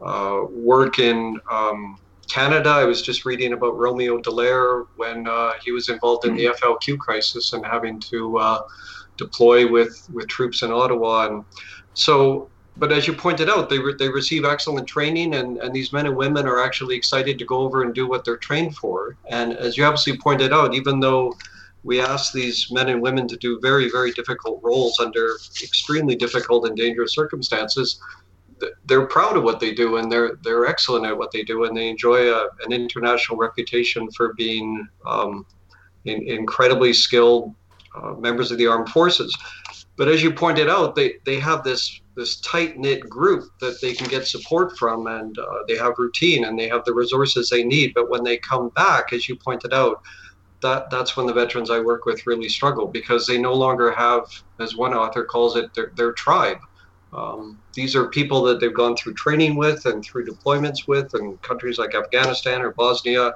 uh, 0.00 0.44
work 0.50 0.98
in 0.98 1.38
um, 1.50 1.98
Canada. 2.28 2.70
I 2.70 2.84
was 2.84 3.02
just 3.02 3.24
reading 3.24 3.52
about 3.52 3.76
Romeo 3.76 4.18
Dallaire 4.18 4.86
when 4.96 5.26
uh, 5.28 5.52
he 5.62 5.72
was 5.72 5.88
involved 5.88 6.26
in 6.26 6.34
the 6.34 6.46
FLQ 6.46 6.98
crisis 6.98 7.52
and 7.52 7.64
having 7.64 8.00
to 8.00 8.38
uh, 8.38 8.62
deploy 9.16 9.70
with 9.70 10.08
with 10.12 10.28
troops 10.28 10.62
in 10.62 10.70
Ottawa. 10.72 11.28
And 11.28 11.44
so, 11.94 12.50
but 12.76 12.92
as 12.92 13.06
you 13.06 13.12
pointed 13.12 13.48
out, 13.48 13.68
they 13.68 13.78
re- 13.78 13.94
they 13.98 14.08
receive 14.08 14.44
excellent 14.44 14.86
training, 14.88 15.34
and 15.34 15.58
and 15.58 15.74
these 15.74 15.92
men 15.92 16.06
and 16.06 16.16
women 16.16 16.46
are 16.46 16.62
actually 16.62 16.96
excited 16.96 17.38
to 17.38 17.44
go 17.44 17.58
over 17.58 17.82
and 17.82 17.94
do 17.94 18.08
what 18.08 18.24
they're 18.24 18.36
trained 18.36 18.76
for. 18.76 19.16
And 19.28 19.54
as 19.54 19.76
you 19.76 19.84
obviously 19.84 20.18
pointed 20.18 20.52
out, 20.52 20.74
even 20.74 21.00
though 21.00 21.32
we 21.86 22.00
ask 22.00 22.32
these 22.32 22.70
men 22.70 22.88
and 22.88 23.00
women 23.00 23.26
to 23.28 23.36
do 23.36 23.58
very, 23.62 23.88
very 23.90 24.12
difficult 24.12 24.60
roles 24.62 24.98
under 25.00 25.36
extremely 25.62 26.16
difficult 26.16 26.66
and 26.66 26.76
dangerous 26.76 27.14
circumstances 27.14 28.00
they're 28.86 29.06
proud 29.06 29.36
of 29.36 29.42
what 29.42 29.60
they 29.60 29.74
do 29.74 29.96
and 29.96 30.10
they're 30.10 30.36
they're 30.42 30.66
excellent 30.66 31.04
at 31.04 31.16
what 31.16 31.30
they 31.30 31.42
do 31.42 31.64
and 31.64 31.76
they 31.76 31.88
enjoy 31.88 32.32
a, 32.32 32.48
an 32.64 32.72
international 32.72 33.38
reputation 33.38 34.10
for 34.12 34.32
being 34.34 34.86
um, 35.04 35.46
in, 36.04 36.22
incredibly 36.28 36.92
skilled 36.92 37.54
uh, 37.94 38.14
members 38.14 38.50
of 38.50 38.58
the 38.58 38.66
armed 38.66 38.88
forces. 38.88 39.36
But 39.96 40.08
as 40.08 40.22
you 40.22 40.30
pointed 40.32 40.68
out, 40.68 40.94
they, 40.94 41.14
they 41.24 41.40
have 41.40 41.64
this 41.64 42.00
this 42.16 42.40
tight 42.40 42.78
knit 42.78 43.00
group 43.00 43.44
that 43.60 43.78
they 43.82 43.92
can 43.92 44.08
get 44.08 44.26
support 44.26 44.78
from, 44.78 45.06
and 45.06 45.38
uh, 45.38 45.44
they 45.68 45.76
have 45.76 45.94
routine 45.98 46.44
and 46.44 46.58
they 46.58 46.68
have 46.68 46.82
the 46.86 46.94
resources 46.94 47.50
they 47.50 47.62
need. 47.62 47.92
But 47.94 48.08
when 48.08 48.24
they 48.24 48.38
come 48.38 48.70
back, 48.70 49.12
as 49.12 49.28
you 49.28 49.36
pointed 49.36 49.74
out, 49.74 50.02
that 50.62 50.90
that's 50.90 51.16
when 51.16 51.26
the 51.26 51.32
veterans 51.32 51.70
I 51.70 51.80
work 51.80 52.06
with 52.06 52.26
really 52.26 52.48
struggle 52.48 52.86
because 52.86 53.26
they 53.26 53.38
no 53.38 53.52
longer 53.54 53.90
have, 53.92 54.24
as 54.58 54.74
one 54.74 54.94
author 54.94 55.24
calls 55.24 55.56
it, 55.56 55.72
their, 55.74 55.92
their 55.96 56.12
tribe. 56.12 56.58
Um, 57.12 57.58
these 57.74 57.94
are 57.94 58.08
people 58.08 58.42
that 58.44 58.60
they've 58.60 58.74
gone 58.74 58.96
through 58.96 59.14
training 59.14 59.56
with 59.56 59.86
and 59.86 60.04
through 60.04 60.26
deployments 60.26 60.88
with 60.88 61.14
in 61.14 61.36
countries 61.38 61.78
like 61.78 61.94
Afghanistan 61.94 62.62
or 62.62 62.72
Bosnia. 62.72 63.34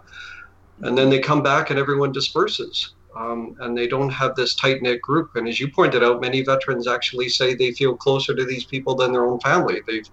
And 0.83 0.97
then 0.97 1.11
they 1.11 1.19
come 1.19 1.43
back 1.43 1.71
and 1.71 1.79
everyone 1.79 2.13
disperses. 2.13 2.95
Um, 3.17 3.57
and 3.61 3.77
they 3.77 3.89
don't 3.89 4.11
have 4.11 4.37
this 4.37 4.55
tight 4.55 4.83
knit 4.83 5.03
group. 5.03 5.35
And 5.35 5.49
as 5.49 5.59
you 5.59 5.71
pointed 5.71 6.05
out, 6.05 6.21
many 6.21 6.43
veterans 6.43 6.87
actually 6.87 7.29
say 7.29 7.55
they 7.55 7.73
feel 7.73 7.97
closer 7.97 8.35
to 8.35 8.45
these 8.45 8.65
people 8.65 8.95
than 8.95 9.13
their 9.13 9.27
own 9.27 9.41
family. 9.41 9.81
They've, 9.87 10.09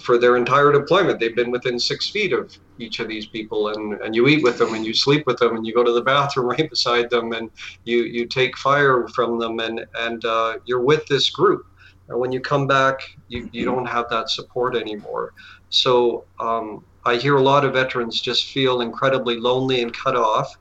for 0.00 0.18
their 0.18 0.36
entire 0.36 0.72
deployment, 0.72 1.20
they've 1.20 1.36
been 1.36 1.50
within 1.50 1.78
six 1.78 2.10
feet 2.10 2.32
of 2.32 2.52
each 2.78 3.00
of 3.00 3.08
these 3.08 3.26
people, 3.26 3.68
and, 3.68 3.94
and 4.02 4.14
you 4.14 4.26
eat 4.28 4.42
with 4.42 4.58
them, 4.58 4.74
and 4.74 4.84
you 4.84 4.94
sleep 4.94 5.26
with 5.26 5.38
them, 5.38 5.56
and 5.56 5.66
you 5.66 5.74
go 5.74 5.84
to 5.84 5.92
the 5.92 6.02
bathroom 6.12 6.46
right 6.46 6.68
beside 6.68 7.10
them, 7.10 7.32
and 7.32 7.50
you 7.84 8.02
you 8.02 8.26
take 8.26 8.56
fire 8.56 9.06
from 9.08 9.38
them, 9.38 9.58
and 9.60 9.84
and 9.98 10.24
uh, 10.24 10.58
you're 10.66 10.84
with 10.84 11.06
this 11.06 11.30
group. 11.30 11.62
And 12.08 12.18
when 12.18 12.32
you 12.32 12.40
come 12.40 12.66
back, 12.66 12.98
you, 13.28 13.48
you 13.52 13.64
don't 13.64 13.86
have 13.86 14.06
that 14.10 14.30
support 14.30 14.76
anymore. 14.76 15.32
So 15.68 16.26
um, 16.40 16.84
I 17.06 17.16
hear 17.16 17.36
a 17.36 17.42
lot 17.42 17.64
of 17.64 17.74
veterans 17.74 18.20
just 18.20 18.50
feel 18.50 18.80
incredibly 18.80 19.38
lonely 19.38 19.80
and 19.80 19.96
cut 19.96 20.16
off. 20.16 20.52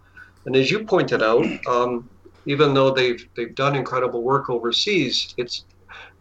And 0.46 0.55
as 0.55 0.69
you 0.69 0.86
pointed 0.86 1.24
out, 1.24 1.46
um, 1.67 2.08
even 2.46 2.74
though 2.74 2.91
they've 2.91 3.27
they've 3.36 3.53
done 3.55 3.75
incredible 3.75 4.24
work 4.24 4.50
overseas, 4.50 5.34
it's 5.38 5.65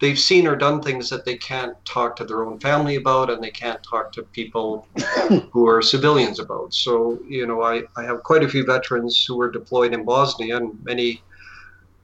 they've 0.00 0.18
seen 0.18 0.46
or 0.46 0.56
done 0.56 0.80
things 0.80 1.10
that 1.10 1.24
they 1.24 1.36
can't 1.36 1.74
talk 1.84 2.16
to 2.16 2.24
their 2.24 2.44
own 2.44 2.58
family 2.60 2.96
about 2.96 3.30
and 3.30 3.42
they 3.42 3.50
can't 3.50 3.82
talk 3.82 4.12
to 4.12 4.22
people 4.22 4.86
who 5.50 5.66
are 5.66 5.82
civilians 5.82 6.38
about. 6.38 6.72
So, 6.72 7.18
you 7.26 7.46
know, 7.46 7.62
I, 7.62 7.82
I 7.96 8.04
have 8.04 8.22
quite 8.22 8.44
a 8.44 8.48
few 8.48 8.64
veterans 8.64 9.24
who 9.24 9.36
were 9.36 9.50
deployed 9.50 9.92
in 9.92 10.04
Bosnia 10.04 10.56
and 10.56 10.78
many 10.84 11.22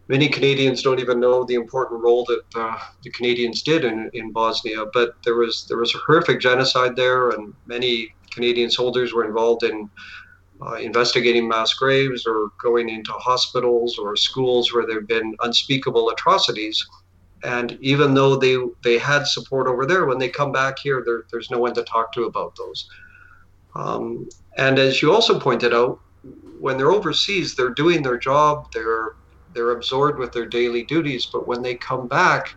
many 0.09 0.29
Canadians 0.29 0.83
don't 0.83 1.01
even 1.01 1.21
know 1.21 1.45
the 1.45 1.55
important 1.55 2.03
role 2.03 2.25
that 2.27 2.43
uh, 2.55 2.79
the 3.03 3.11
Canadians 3.11 3.63
did 3.63 3.85
in, 3.85 4.11
in 4.13 4.33
Bosnia. 4.33 4.85
But 4.93 5.15
there 5.25 5.37
was 5.37 5.67
there 5.69 5.79
was 5.79 5.95
a 5.95 5.99
horrific 5.99 6.41
genocide 6.41 6.97
there, 6.97 7.31
and 7.31 7.55
many 7.67 8.15
Canadian 8.31 8.71
soldiers 8.71 9.13
were 9.13 9.25
involved 9.25 9.63
in 9.63 9.89
uh, 10.61 10.75
investigating 10.75 11.49
mass 11.49 11.75
graves 11.75 12.27
or 12.27 12.51
going 12.63 12.89
into 12.89 13.13
hospitals 13.13 13.99
or 13.99 14.17
schools 14.17 14.73
where 14.73 14.87
there 14.87 15.01
have 15.01 15.09
been 15.09 15.35
unspeakable 15.41 16.11
atrocities. 16.11 16.85
And 17.45 17.79
even 17.81 18.15
though 18.15 18.37
they 18.37 18.57
they 18.83 18.99
had 18.99 19.27
support 19.27 19.67
over 19.67 19.87
there, 19.87 20.07
when 20.07 20.19
they 20.19 20.29
come 20.29 20.51
back 20.51 20.79
here, 20.79 21.03
there, 21.05 21.25
there's 21.31 21.51
no 21.51 21.59
one 21.59 21.75
to 21.75 21.83
talk 21.85 22.13
to 22.13 22.25
about 22.25 22.57
those. 22.57 22.89
Um, 23.75 24.29
and 24.57 24.79
as 24.79 25.03
you 25.03 25.13
also 25.13 25.39
pointed 25.39 25.75
out, 25.75 25.99
when 26.59 26.79
they're 26.79 26.93
overseas, 26.93 27.55
they're 27.55 27.75
doing 27.75 28.03
their 28.03 28.19
job. 28.19 28.69
They're 28.73 29.13
they're 29.53 29.73
absorbed 29.73 30.19
with 30.19 30.33
their 30.33 30.47
daily 30.47 30.85
duties, 30.85 31.29
but 31.33 31.47
when 31.47 31.63
they 31.63 31.75
come 31.75 32.09
back, 32.09 32.57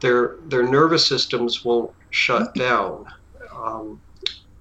their 0.00 0.36
their 0.48 0.64
nervous 0.68 1.06
systems 1.06 1.64
won't 1.64 1.92
shut 2.10 2.54
down. 2.54 3.06
Um, 3.54 4.00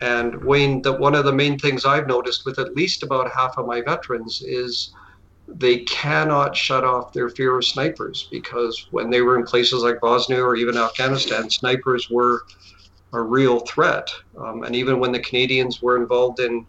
and 0.01 0.43
Wayne, 0.43 0.81
that 0.83 0.99
one 0.99 1.15
of 1.15 1.25
the 1.25 1.33
main 1.33 1.57
things 1.57 1.85
I've 1.85 2.07
noticed 2.07 2.45
with 2.45 2.59
at 2.59 2.75
least 2.75 3.03
about 3.03 3.31
half 3.31 3.57
of 3.57 3.65
my 3.65 3.81
veterans 3.81 4.41
is 4.41 4.93
they 5.47 5.79
cannot 5.79 6.55
shut 6.55 6.83
off 6.83 7.13
their 7.13 7.29
fear 7.29 7.57
of 7.57 7.65
snipers 7.65 8.27
because 8.31 8.87
when 8.91 9.09
they 9.09 9.21
were 9.21 9.37
in 9.37 9.45
places 9.45 9.83
like 9.83 10.01
Bosnia 10.01 10.41
or 10.41 10.55
even 10.55 10.77
Afghanistan, 10.77 11.49
snipers 11.49 12.09
were 12.09 12.41
a 13.13 13.21
real 13.21 13.59
threat. 13.59 14.09
Um, 14.37 14.63
and 14.63 14.75
even 14.75 14.99
when 14.99 15.11
the 15.11 15.19
Canadians 15.19 15.81
were 15.81 15.97
involved 15.97 16.39
in 16.39 16.65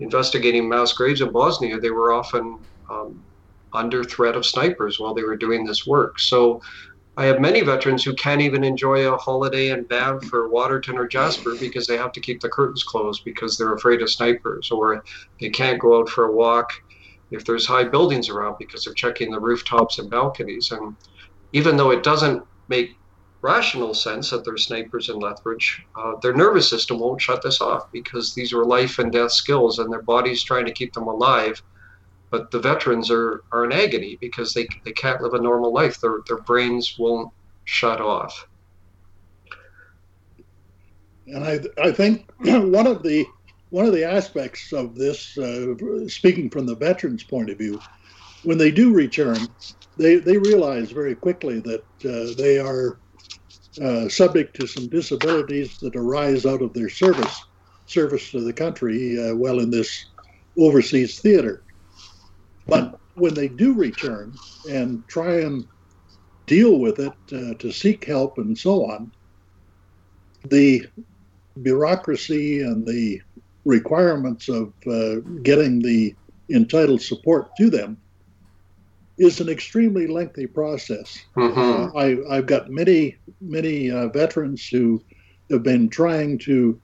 investigating 0.00 0.68
mass 0.68 0.92
graves 0.92 1.20
in 1.20 1.30
Bosnia, 1.30 1.78
they 1.78 1.90
were 1.90 2.12
often 2.12 2.58
um, 2.90 3.22
under 3.72 4.02
threat 4.02 4.36
of 4.36 4.46
snipers 4.46 4.98
while 4.98 5.14
they 5.14 5.22
were 5.22 5.36
doing 5.36 5.64
this 5.64 5.86
work. 5.86 6.18
So 6.18 6.60
I 7.18 7.24
have 7.24 7.40
many 7.40 7.62
veterans 7.62 8.04
who 8.04 8.14
can't 8.14 8.42
even 8.42 8.62
enjoy 8.62 9.10
a 9.10 9.16
holiday 9.16 9.70
in 9.70 9.84
Banff 9.84 10.32
or 10.32 10.48
Waterton 10.48 10.98
or 10.98 11.06
Jasper 11.06 11.54
because 11.58 11.86
they 11.86 11.96
have 11.96 12.12
to 12.12 12.20
keep 12.20 12.40
the 12.40 12.48
curtains 12.48 12.82
closed 12.82 13.24
because 13.24 13.56
they're 13.56 13.74
afraid 13.74 14.02
of 14.02 14.10
snipers, 14.10 14.70
or 14.70 15.02
they 15.40 15.48
can't 15.48 15.80
go 15.80 15.98
out 15.98 16.10
for 16.10 16.26
a 16.26 16.32
walk 16.32 16.70
if 17.30 17.44
there's 17.44 17.66
high 17.66 17.84
buildings 17.84 18.28
around 18.28 18.56
because 18.58 18.84
they're 18.84 18.94
checking 18.94 19.30
the 19.30 19.40
rooftops 19.40 19.98
and 19.98 20.10
balconies. 20.10 20.70
And 20.70 20.96
even 21.52 21.76
though 21.76 21.90
it 21.90 22.02
doesn't 22.02 22.42
make 22.68 22.96
rational 23.42 23.94
sense 23.94 24.30
that 24.30 24.44
there's 24.44 24.66
snipers 24.66 25.08
in 25.08 25.18
Lethbridge, 25.18 25.84
uh, 25.96 26.16
their 26.22 26.34
nervous 26.34 26.68
system 26.68 26.98
won't 26.98 27.20
shut 27.20 27.42
this 27.42 27.60
off 27.60 27.90
because 27.92 28.34
these 28.34 28.52
are 28.52 28.64
life 28.64 28.98
and 28.98 29.12
death 29.12 29.32
skills 29.32 29.78
and 29.78 29.92
their 29.92 30.02
body's 30.02 30.42
trying 30.42 30.66
to 30.66 30.72
keep 30.72 30.92
them 30.92 31.06
alive 31.06 31.62
but 32.30 32.50
the 32.50 32.58
veterans 32.58 33.10
are, 33.10 33.44
are 33.52 33.64
in 33.64 33.72
agony 33.72 34.18
because 34.20 34.52
they, 34.52 34.66
they 34.84 34.92
can't 34.92 35.22
live 35.22 35.34
a 35.34 35.40
normal 35.40 35.72
life. 35.72 36.00
Their, 36.00 36.18
their 36.26 36.38
brains 36.38 36.96
won't 36.98 37.32
shut 37.64 38.00
off. 38.00 38.46
And 41.26 41.44
I, 41.44 41.60
I 41.82 41.92
think 41.92 42.30
one 42.38 42.86
of 42.86 43.02
the 43.02 43.26
one 43.70 43.86
of 43.86 43.92
the 43.92 44.04
aspects 44.04 44.72
of 44.72 44.94
this, 44.94 45.36
uh, 45.38 45.74
speaking 46.08 46.50
from 46.50 46.66
the 46.66 46.76
veterans' 46.76 47.24
point 47.24 47.50
of 47.50 47.58
view, 47.58 47.78
when 48.44 48.58
they 48.58 48.70
do 48.70 48.92
return, 48.92 49.38
they, 49.96 50.16
they 50.16 50.38
realize 50.38 50.92
very 50.92 51.14
quickly 51.14 51.60
that 51.60 51.82
uh, 52.04 52.34
they 52.38 52.58
are 52.58 53.00
uh, 53.82 54.08
subject 54.08 54.56
to 54.56 54.66
some 54.66 54.88
disabilities 54.88 55.78
that 55.80 55.96
arise 55.96 56.46
out 56.46 56.62
of 56.62 56.72
their 56.72 56.88
service 56.88 57.36
service 57.86 58.30
to 58.30 58.40
the 58.40 58.52
country 58.52 59.16
uh, 59.18 59.34
well 59.34 59.60
in 59.60 59.70
this 59.70 60.04
overseas 60.58 61.20
theater. 61.20 61.64
But 62.66 62.98
when 63.14 63.34
they 63.34 63.48
do 63.48 63.74
return 63.74 64.32
and 64.68 65.06
try 65.06 65.40
and 65.40 65.64
deal 66.46 66.78
with 66.78 66.98
it 66.98 67.12
uh, 67.32 67.54
to 67.58 67.70
seek 67.70 68.04
help 68.04 68.38
and 68.38 68.58
so 68.58 68.86
on, 68.90 69.12
the 70.48 70.86
bureaucracy 71.62 72.60
and 72.62 72.86
the 72.86 73.20
requirements 73.66 74.48
of 74.48 74.72
uh, 74.86 75.16
getting 75.42 75.80
the 75.80 76.14
entitled 76.48 77.02
support 77.02 77.54
to 77.56 77.68
them 77.68 77.98
is 79.18 79.40
an 79.40 79.48
extremely 79.48 80.06
lengthy 80.06 80.46
process. 80.46 81.18
Mm-hmm. 81.36 81.96
Uh, 81.96 82.30
I, 82.30 82.36
have 82.36 82.46
got 82.46 82.70
many, 82.70 83.16
many 83.40 83.90
uh, 83.90 84.08
veterans 84.08 84.66
who 84.68 85.02
have 85.50 85.62
been 85.62 85.88
trying 85.88 86.38
to 86.38 86.80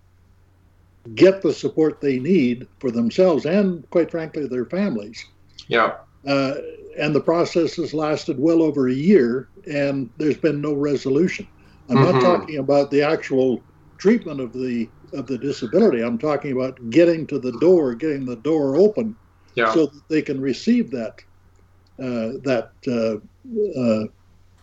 get 1.14 1.42
the 1.42 1.52
support 1.52 2.00
they 2.00 2.18
need 2.18 2.66
for 2.80 2.90
themselves 2.90 3.46
and, 3.46 3.88
quite 3.90 4.10
frankly, 4.10 4.46
their 4.46 4.64
families. 4.64 5.24
Yeah. 5.68 5.94
Uh, 6.26 6.54
and 6.98 7.14
the 7.14 7.20
process 7.20 7.76
has 7.76 7.94
lasted 7.94 8.38
well 8.38 8.62
over 8.62 8.88
a 8.88 8.94
year, 8.94 9.48
and 9.70 10.10
there's 10.16 10.36
been 10.36 10.60
no 10.60 10.72
resolution. 10.72 11.46
I'm 11.88 11.96
mm-hmm. 11.96 12.12
not 12.12 12.22
talking 12.22 12.58
about 12.58 12.90
the 12.90 13.02
actual 13.02 13.62
treatment 14.02 14.40
of 14.40 14.52
the 14.52 14.88
of 15.12 15.28
the 15.28 15.38
disability. 15.38 16.02
I'm 16.02 16.18
talking 16.18 16.52
about 16.52 16.90
getting 16.90 17.24
to 17.28 17.38
the 17.38 17.52
door, 17.60 17.94
getting 17.94 18.26
the 18.26 18.36
door 18.36 18.74
open, 18.74 19.14
yeah. 19.54 19.72
so 19.72 19.86
that 19.86 20.02
they 20.08 20.22
can 20.22 20.40
receive 20.40 20.90
that 20.90 21.20
uh, 22.00 22.42
that 22.42 22.72
uh, 22.88 23.80
uh, 23.80 24.06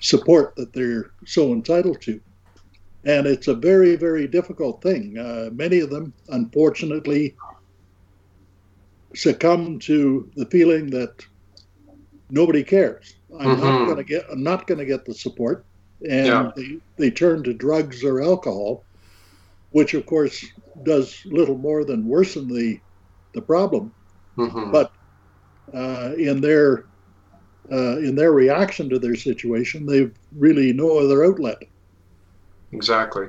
support 0.02 0.58
that 0.58 0.74
they're 0.74 1.12
so 1.26 1.54
entitled 1.54 2.02
to. 2.02 2.20
And 3.06 3.26
it's 3.26 3.48
a 3.48 3.54
very, 3.54 3.96
very 3.96 4.28
difficult 4.28 4.82
thing. 4.82 5.18
Uh, 5.18 5.50
many 5.54 5.80
of 5.80 5.90
them, 5.90 6.12
unfortunately, 6.28 7.34
succumb 9.16 9.80
to 9.80 10.30
the 10.36 10.48
feeling 10.48 10.90
that 10.90 11.26
nobody 12.30 12.62
cares. 12.62 13.16
I'm 13.40 13.56
mm-hmm. 13.56 13.64
not 13.64 13.86
going 13.86 13.98
to 13.98 14.04
get. 14.04 14.26
I'm 14.30 14.44
not 14.44 14.68
going 14.68 14.80
to 14.80 14.86
get 14.86 15.06
the 15.06 15.14
support, 15.14 15.64
and 16.02 16.28
yeah. 16.28 16.52
they, 16.58 16.78
they 16.98 17.10
turn 17.10 17.42
to 17.44 17.54
drugs 17.54 18.04
or 18.04 18.22
alcohol, 18.22 18.84
which 19.72 19.94
of 19.94 20.06
course 20.06 20.46
does 20.84 21.22
little 21.26 21.58
more 21.58 21.84
than 21.84 22.08
worsen 22.08 22.48
the 22.48 22.80
the 23.34 23.42
problem. 23.42 23.94
Mm-hmm. 24.38 24.72
But 24.72 24.92
uh, 25.74 26.14
in 26.18 26.42
their 26.42 26.86
uh, 27.72 27.98
in 27.98 28.16
their 28.16 28.32
reaction 28.32 28.90
to 28.90 29.00
their 29.00 29.16
situation, 29.16 29.86
they've 29.86 30.14
really 30.36 30.74
no 30.74 30.98
other 30.98 31.24
outlet. 31.24 31.64
Exactly. 32.72 33.28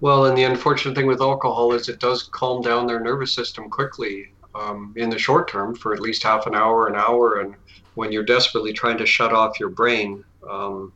Well, 0.00 0.26
and 0.26 0.36
the 0.36 0.44
unfortunate 0.44 0.94
thing 0.94 1.06
with 1.06 1.20
alcohol 1.20 1.72
is 1.72 1.88
it 1.88 2.00
does 2.00 2.22
calm 2.22 2.62
down 2.62 2.86
their 2.86 3.00
nervous 3.00 3.32
system 3.32 3.68
quickly 3.68 4.32
um, 4.54 4.94
in 4.96 5.10
the 5.10 5.18
short 5.18 5.48
term 5.48 5.74
for 5.74 5.92
at 5.92 6.00
least 6.00 6.22
half 6.22 6.46
an 6.46 6.54
hour, 6.54 6.86
an 6.88 6.96
hour, 6.96 7.40
and 7.40 7.54
when 7.94 8.10
you're 8.10 8.22
desperately 8.22 8.72
trying 8.72 8.98
to 8.98 9.06
shut 9.06 9.32
off 9.32 9.60
your 9.60 9.68
brain. 9.68 10.24
Um, 10.48 10.92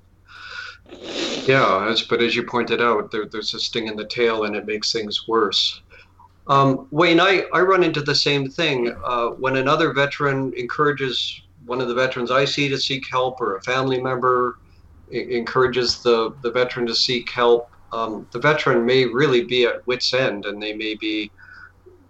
yeah, 1.47 1.89
as, 1.89 2.03
but 2.03 2.23
as 2.23 2.35
you 2.35 2.45
pointed 2.45 2.81
out, 2.81 3.11
there, 3.11 3.27
there's 3.27 3.55
a 3.55 3.61
sting 3.61 3.87
in 3.87 3.97
the 3.97 4.07
tail 4.07 4.45
and 4.45 4.57
it 4.57 4.67
makes 4.67 4.93
things 4.93 5.27
worse. 5.29 5.83
Um, 6.47 6.89
Wayne, 6.91 7.21
I, 7.21 7.45
I 7.53 7.61
run 7.61 7.83
into 7.83 8.03
the 8.03 8.15
same 8.15 8.49
thing. 8.51 8.95
Uh, 9.05 9.29
when 9.31 9.57
another 9.57 9.93
veteran 9.93 10.53
encourages 10.57 11.43
one 11.67 11.81
of 11.81 11.89
the 11.89 11.95
veterans 11.95 12.31
I 12.31 12.45
see 12.45 12.69
to 12.69 12.79
seek 12.79 13.09
help 13.11 13.41
or 13.41 13.57
a 13.57 13.63
family 13.63 14.01
member 14.01 14.59
encourages 15.11 16.03
the, 16.03 16.35
the 16.43 16.51
veteran 16.51 16.87
to 16.87 16.95
seek 16.95 17.31
help, 17.31 17.71
um, 17.93 18.27
the 18.33 18.39
veteran 18.39 18.85
may 18.85 19.07
really 19.07 19.45
be 19.45 19.65
at 19.65 19.87
wit's 19.87 20.13
end 20.13 20.45
and 20.45 20.63
they 20.63 20.75
may 20.75 20.95
be 20.95 21.31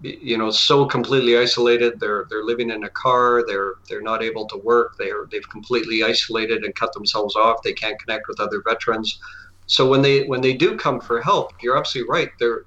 you 0.05 0.37
know 0.37 0.51
so 0.51 0.85
completely 0.85 1.37
isolated. 1.37 1.99
They're 1.99 2.27
they're 2.29 2.45
living 2.45 2.71
in 2.71 2.85
a 2.85 2.91
car. 2.91 3.43
They're 3.47 3.75
they're 3.89 4.03
not 4.03 4.23
able 4.23 4.47
to 4.49 4.59
work. 4.59 4.97
They're 4.99 5.27
they've 5.31 5.49
completely 5.49 6.03
isolated 6.03 6.63
and 6.63 6.75
cut 6.75 6.93
themselves 6.93 7.37
off. 7.37 7.63
They 7.63 7.73
can't 7.73 7.99
connect 7.99 8.29
with 8.29 8.41
other 8.41 8.63
veterans. 8.63 9.19
So 9.67 9.89
when 9.89 10.03
they 10.03 10.25
when 10.27 10.43
they 10.43 10.53
do 10.53 10.77
come 10.77 11.01
for 11.01 11.23
help 11.23 11.53
you're 11.63 11.79
absolutely 11.79 12.11
right. 12.11 12.31
They're 12.39 12.67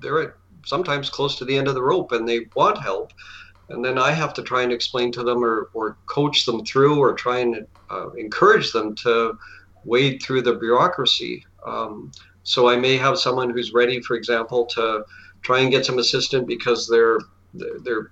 they're 0.00 0.22
at 0.22 0.34
sometimes 0.66 1.08
close 1.08 1.36
to 1.38 1.44
the 1.44 1.56
end 1.56 1.68
of 1.68 1.74
the 1.74 1.82
rope 1.82 2.12
and 2.12 2.28
they 2.28 2.46
want 2.54 2.78
help. 2.78 3.12
And 3.68 3.84
then 3.84 3.98
i 3.98 4.12
have 4.12 4.34
to 4.34 4.42
try 4.42 4.62
and 4.62 4.72
explain 4.72 5.10
to 5.12 5.24
them 5.24 5.42
or 5.42 5.70
or 5.72 5.96
coach 6.06 6.44
them 6.44 6.64
through 6.64 6.98
or 6.98 7.14
try 7.14 7.38
and 7.38 7.66
uh, 7.90 8.10
encourage 8.10 8.72
them 8.72 8.94
to 8.96 9.38
wade 9.84 10.22
through 10.22 10.42
the 10.42 10.54
bureaucracy. 10.54 11.46
Um, 11.64 12.12
so 12.42 12.68
i 12.68 12.76
may 12.76 12.96
have 12.96 13.18
someone 13.18 13.50
who's 13.50 13.72
ready 13.72 14.00
for 14.00 14.14
example 14.16 14.66
to 14.66 15.04
try 15.46 15.60
and 15.60 15.70
get 15.70 15.86
some 15.86 15.98
assistance 15.98 16.44
because 16.46 16.88
they're 16.88 17.20
they're 17.84 18.10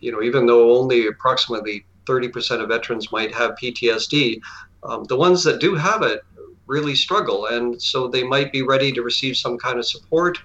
you 0.00 0.12
know 0.12 0.22
even 0.22 0.44
though 0.44 0.76
only 0.78 1.06
approximately 1.06 1.86
30% 2.06 2.60
of 2.60 2.68
veterans 2.68 3.10
might 3.10 3.34
have 3.34 3.52
PTSD, 3.52 4.38
um, 4.82 5.04
the 5.04 5.16
ones 5.16 5.42
that 5.42 5.58
do 5.58 5.74
have 5.74 6.02
it 6.02 6.20
really 6.66 6.94
struggle, 6.94 7.46
and 7.46 7.80
so 7.80 8.08
they 8.08 8.22
might 8.22 8.52
be 8.52 8.60
ready 8.60 8.92
to 8.92 9.02
receive 9.02 9.38
some 9.38 9.56
kind 9.56 9.78
of 9.78 9.86
support, 9.86 10.36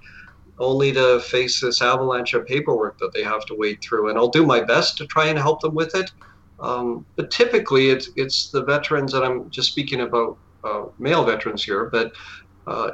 only 0.57 0.93
to 0.93 1.19
face 1.19 1.59
this 1.59 1.81
avalanche 1.81 2.33
of 2.33 2.45
paperwork 2.45 2.97
that 2.99 3.11
they 3.13 3.23
have 3.23 3.45
to 3.47 3.55
wade 3.55 3.81
through. 3.81 4.09
And 4.09 4.17
I'll 4.17 4.29
do 4.29 4.45
my 4.45 4.61
best 4.61 4.97
to 4.97 5.07
try 5.07 5.25
and 5.25 5.37
help 5.37 5.59
them 5.59 5.75
with 5.75 5.93
it. 5.95 6.09
Um, 6.61 7.05
but 7.17 7.29
typically, 7.29 7.89
it's 7.89 8.09
it's 8.15 8.49
the 8.51 8.63
veterans, 8.63 9.13
and 9.13 9.25
I'm 9.25 9.49
just 9.49 9.71
speaking 9.73 9.99
about 9.99 10.37
uh, 10.63 10.83
male 10.97 11.25
veterans 11.25 11.63
here, 11.63 11.85
but 11.91 12.13
uh, 12.69 12.91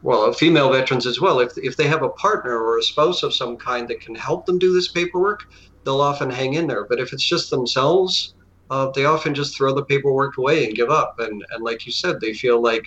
well, 0.00 0.32
female 0.32 0.72
veterans 0.72 1.06
as 1.06 1.20
well, 1.20 1.40
if, 1.40 1.52
if 1.58 1.76
they 1.76 1.86
have 1.86 2.02
a 2.02 2.08
partner 2.08 2.58
or 2.58 2.78
a 2.78 2.82
spouse 2.82 3.22
of 3.22 3.34
some 3.34 3.54
kind 3.58 3.86
that 3.86 4.00
can 4.00 4.14
help 4.14 4.46
them 4.46 4.58
do 4.58 4.72
this 4.72 4.88
paperwork, 4.88 5.40
they'll 5.84 6.00
often 6.00 6.30
hang 6.30 6.54
in 6.54 6.66
there. 6.66 6.86
But 6.86 7.00
if 7.00 7.12
it's 7.12 7.28
just 7.28 7.50
themselves, 7.50 8.34
uh, 8.70 8.90
they 8.94 9.04
often 9.04 9.34
just 9.34 9.54
throw 9.54 9.74
the 9.74 9.84
paperwork 9.84 10.38
away 10.38 10.64
and 10.64 10.74
give 10.74 10.88
up. 10.88 11.16
And, 11.18 11.44
and 11.50 11.62
like 11.62 11.84
you 11.84 11.92
said, 11.92 12.18
they 12.18 12.32
feel 12.32 12.62
like, 12.62 12.86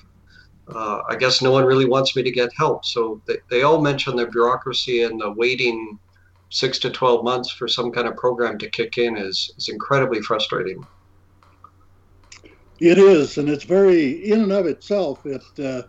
uh, 0.74 1.02
I 1.08 1.18
guess 1.18 1.44
no 1.44 1.52
one 1.52 1.66
really 1.66 1.86
wants 1.86 2.16
me 2.16 2.24
to 2.24 2.32
get 2.32 2.50
help. 2.58 2.84
So 2.84 3.22
they, 3.28 3.38
they 3.52 3.62
all 3.62 3.80
mention 3.80 4.16
the 4.16 4.26
bureaucracy 4.26 5.04
and 5.04 5.22
the 5.22 5.32
waiting 5.34 6.00
six 6.50 6.80
to 6.80 6.90
12 6.90 7.24
months 7.24 7.52
for 7.52 7.68
some 7.68 7.92
kind 7.92 8.08
of 8.08 8.16
program 8.16 8.58
to 8.58 8.70
kick 8.72 8.98
in 8.98 9.18
is, 9.18 9.54
is 9.60 9.70
incredibly 9.70 10.22
frustrating. 10.22 10.84
It 12.80 12.98
is, 12.98 13.38
and 13.38 13.50
it's 13.50 13.66
very, 13.66 14.32
in 14.32 14.42
and 14.42 14.52
of 14.52 14.66
itself, 14.66 15.26
it 15.28 15.44
uh, 15.64 15.84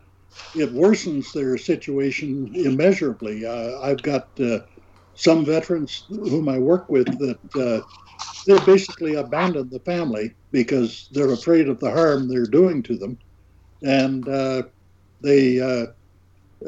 it 0.54 0.72
worsens 0.72 1.32
their 1.32 1.58
situation 1.58 2.50
immeasurably. 2.54 3.44
Uh, 3.44 3.80
I've 3.80 4.02
got 4.02 4.28
uh, 4.40 4.60
some 5.14 5.44
veterans 5.44 6.04
whom 6.08 6.48
I 6.48 6.58
work 6.58 6.88
with 6.88 7.06
that 7.18 7.38
uh, 7.56 7.80
they 8.46 8.64
basically 8.64 9.14
abandon 9.14 9.68
the 9.70 9.80
family 9.80 10.34
because 10.52 11.08
they're 11.12 11.32
afraid 11.32 11.68
of 11.68 11.80
the 11.80 11.90
harm 11.90 12.28
they're 12.28 12.46
doing 12.46 12.82
to 12.84 12.96
them, 12.96 13.18
and 13.82 14.28
uh, 14.28 14.62
they 15.22 15.60
uh, 15.60 15.86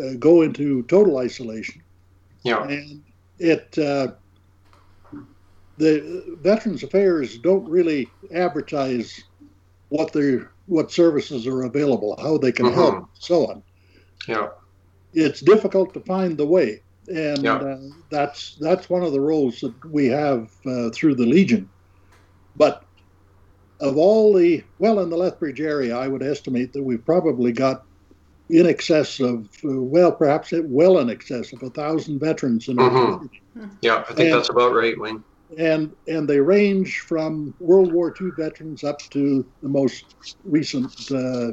uh, 0.02 0.14
go 0.18 0.42
into 0.42 0.83
total 0.85 1.18
isolation. 1.18 1.83
Yeah, 2.44 2.64
and 2.64 3.02
it. 3.38 3.70
the 5.79 6.37
Veterans 6.40 6.83
Affairs 6.83 7.38
don't 7.38 7.68
really 7.68 8.11
advertise 8.33 9.22
what 9.90 10.12
they're 10.12 10.56
what 10.66 10.90
services 10.90 11.46
are 11.46 11.62
available, 11.62 12.16
how 12.20 12.38
they 12.38 12.52
can 12.52 12.66
mm-hmm. 12.66 12.74
help, 12.74 13.09
so 13.14 13.46
on. 13.46 13.62
Yeah, 14.29 14.48
it's 15.14 15.40
difficult 15.40 15.94
to 15.94 16.00
find 16.00 16.37
the 16.37 16.46
way, 16.46 16.83
and 17.09 17.42
yeah. 17.42 17.57
uh, 17.57 17.79
that's 18.11 18.57
that's 18.61 18.90
one 18.90 19.02
of 19.02 19.12
the 19.12 19.20
roles 19.20 19.61
that 19.61 19.74
we 19.90 20.07
have 20.07 20.50
uh, 20.66 20.90
through 20.90 21.14
the 21.14 21.26
Legion. 21.26 21.68
But 22.57 22.85
of 23.81 23.96
all 23.96 24.33
the 24.33 24.64
well 24.79 25.00
in 25.00 25.11
the 25.11 25.16
Lethbridge 25.16 25.61
area, 25.61 25.96
I 25.96 26.09
would 26.09 26.22
estimate 26.22 26.72
that 26.72 26.83
we've 26.83 27.05
probably 27.05 27.52
got 27.52 27.85
in 28.48 28.66
excess 28.66 29.20
of 29.20 29.48
uh, 29.64 29.81
well, 29.81 30.12
perhaps 30.12 30.52
it 30.52 30.64
well 30.68 30.98
in 30.98 31.11
excess 31.11 31.52
of 31.52 31.62
a 31.62 31.70
thousand 31.70 32.18
veterans 32.18 32.68
in 32.68 32.76
mm-hmm. 32.76 33.66
Yeah, 33.81 34.05
I 34.09 34.12
think 34.12 34.20
and, 34.20 34.33
that's 34.33 34.50
about 34.50 34.74
right, 34.74 34.98
Wayne 34.98 35.24
and 35.57 35.95
and 36.07 36.29
they 36.29 36.38
range 36.38 37.01
from 37.01 37.55
World 37.61 37.92
War 37.92 38.14
II 38.21 38.31
veterans 38.37 38.85
up 38.85 38.99
to 39.11 39.45
the 39.62 39.69
most 39.69 40.05
recent 40.45 40.92
uh, 41.11 41.53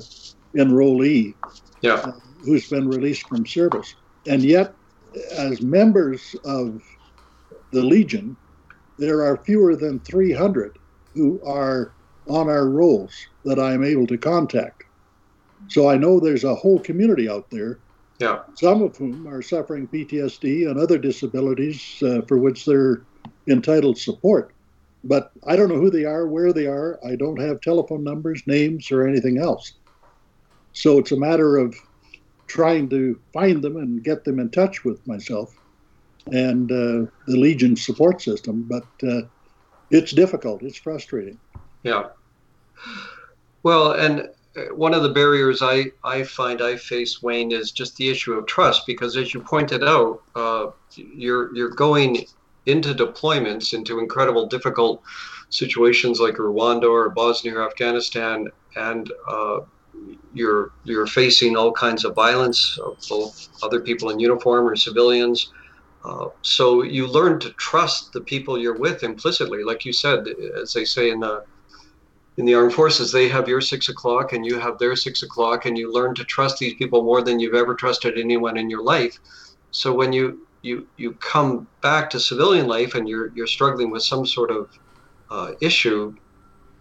enrollee, 0.55 1.33
yeah. 1.81 1.93
uh, 1.93 2.11
who's 2.43 2.69
been 2.69 2.89
released 2.89 3.27
from 3.27 3.45
service. 3.45 3.95
And 4.27 4.43
yet, 4.43 4.73
as 5.37 5.61
members 5.61 6.35
of 6.45 6.81
the 7.71 7.81
Legion, 7.81 8.35
there 8.97 9.23
are 9.23 9.37
fewer 9.37 9.75
than 9.75 9.99
300 10.01 10.77
who 11.13 11.41
are 11.45 11.91
on 12.27 12.49
our 12.49 12.67
rolls 12.67 13.13
that 13.45 13.59
I'm 13.59 13.83
able 13.83 14.07
to 14.07 14.17
contact. 14.17 14.83
So 15.67 15.89
I 15.89 15.97
know 15.97 16.19
there's 16.19 16.43
a 16.43 16.55
whole 16.55 16.79
community 16.79 17.29
out 17.29 17.49
there. 17.49 17.79
Yeah. 18.19 18.39
Some 18.55 18.81
of 18.81 18.95
whom 18.95 19.27
are 19.27 19.41
suffering 19.41 19.87
PTSD 19.87 20.69
and 20.69 20.79
other 20.79 20.97
disabilities 20.97 22.01
uh, 22.03 22.21
for 22.27 22.37
which 22.37 22.65
they're 22.65 23.01
entitled 23.47 23.97
support. 23.97 24.53
But 25.03 25.31
I 25.45 25.55
don't 25.55 25.69
know 25.69 25.79
who 25.79 25.89
they 25.89 26.05
are, 26.05 26.27
where 26.27 26.53
they 26.53 26.65
are. 26.65 26.99
I 27.05 27.15
don't 27.15 27.39
have 27.39 27.59
telephone 27.59 28.03
numbers, 28.03 28.41
names, 28.47 28.91
or 28.91 29.05
anything 29.05 29.37
else. 29.37 29.73
So 30.71 30.97
it's 30.97 31.11
a 31.11 31.17
matter 31.17 31.57
of 31.57 31.75
trying 32.47 32.89
to 32.89 33.19
find 33.33 33.61
them 33.61 33.77
and 33.77 34.03
get 34.03 34.23
them 34.23 34.39
in 34.39 34.49
touch 34.49 34.83
with 34.85 35.05
myself 35.07 35.55
and 36.27 36.71
uh, 36.71 37.11
the 37.27 37.37
Legion 37.37 37.75
support 37.75 38.21
system. 38.21 38.63
But 38.63 38.85
uh, 39.07 39.27
it's 39.91 40.11
difficult, 40.11 40.63
it's 40.63 40.77
frustrating. 40.77 41.37
Yeah. 41.83 42.09
Well, 43.63 43.91
and 43.91 44.29
one 44.71 44.93
of 44.93 45.03
the 45.03 45.09
barriers 45.09 45.61
I, 45.61 45.85
I 46.03 46.23
find 46.23 46.61
I 46.61 46.75
face, 46.75 47.21
Wayne, 47.21 47.51
is 47.51 47.71
just 47.71 47.97
the 47.97 48.09
issue 48.09 48.33
of 48.33 48.45
trust. 48.45 48.85
Because 48.85 49.17
as 49.17 49.33
you 49.33 49.41
pointed 49.41 49.83
out, 49.83 50.21
uh, 50.35 50.67
you're 50.95 51.55
you're 51.55 51.69
going 51.69 52.25
into 52.65 52.93
deployments, 52.93 53.73
into 53.73 53.99
incredible 53.99 54.47
difficult 54.47 55.01
situations 55.49 56.19
like 56.19 56.35
Rwanda 56.35 56.89
or 56.89 57.09
Bosnia 57.09 57.55
or 57.55 57.67
Afghanistan, 57.67 58.47
and 58.75 59.11
uh, 59.27 59.59
you're 60.33 60.71
you're 60.83 61.07
facing 61.07 61.55
all 61.55 61.71
kinds 61.71 62.05
of 62.05 62.15
violence, 62.15 62.77
of 62.79 62.97
both 63.09 63.49
other 63.61 63.79
people 63.79 64.09
in 64.09 64.19
uniform 64.19 64.67
or 64.67 64.75
civilians. 64.75 65.51
Uh, 66.03 66.27
so 66.41 66.83
you 66.83 67.07
learn 67.07 67.39
to 67.39 67.51
trust 67.51 68.11
the 68.11 68.21
people 68.21 68.57
you're 68.57 68.77
with 68.77 69.03
implicitly, 69.03 69.63
like 69.63 69.85
you 69.85 69.93
said, 69.93 70.27
as 70.61 70.73
they 70.73 70.83
say 70.85 71.09
in 71.09 71.19
the 71.19 71.45
in 72.37 72.45
the 72.45 72.55
armed 72.55 72.73
forces, 72.73 73.11
they 73.11 73.29
have 73.29 73.47
your 73.47 73.61
six 73.61 73.89
o'clock 73.89 74.33
and 74.33 74.43
you 74.43 74.57
have 74.57 74.79
their 74.79 74.95
six 74.95 75.21
o'clock, 75.21 75.65
and 75.65 75.77
you 75.77 75.93
learn 75.93 76.15
to 76.15 76.23
trust 76.23 76.57
these 76.57 76.73
people 76.73 77.03
more 77.03 77.21
than 77.21 77.39
you've 77.39 77.53
ever 77.53 77.75
trusted 77.75 78.17
anyone 78.17 78.57
in 78.57 78.69
your 78.69 78.83
life. 78.83 79.19
So 79.71 79.93
when 79.93 80.11
you 80.13 80.47
you 80.63 80.87
you 80.97 81.13
come 81.13 81.67
back 81.81 82.09
to 82.09 82.19
civilian 82.19 82.65
life 82.67 82.95
and 82.95 83.07
you're 83.07 83.31
you're 83.35 83.47
struggling 83.47 83.91
with 83.91 84.01
some 84.01 84.25
sort 84.25 84.49
of 84.49 84.69
uh, 85.29 85.51
issue, 85.61 86.15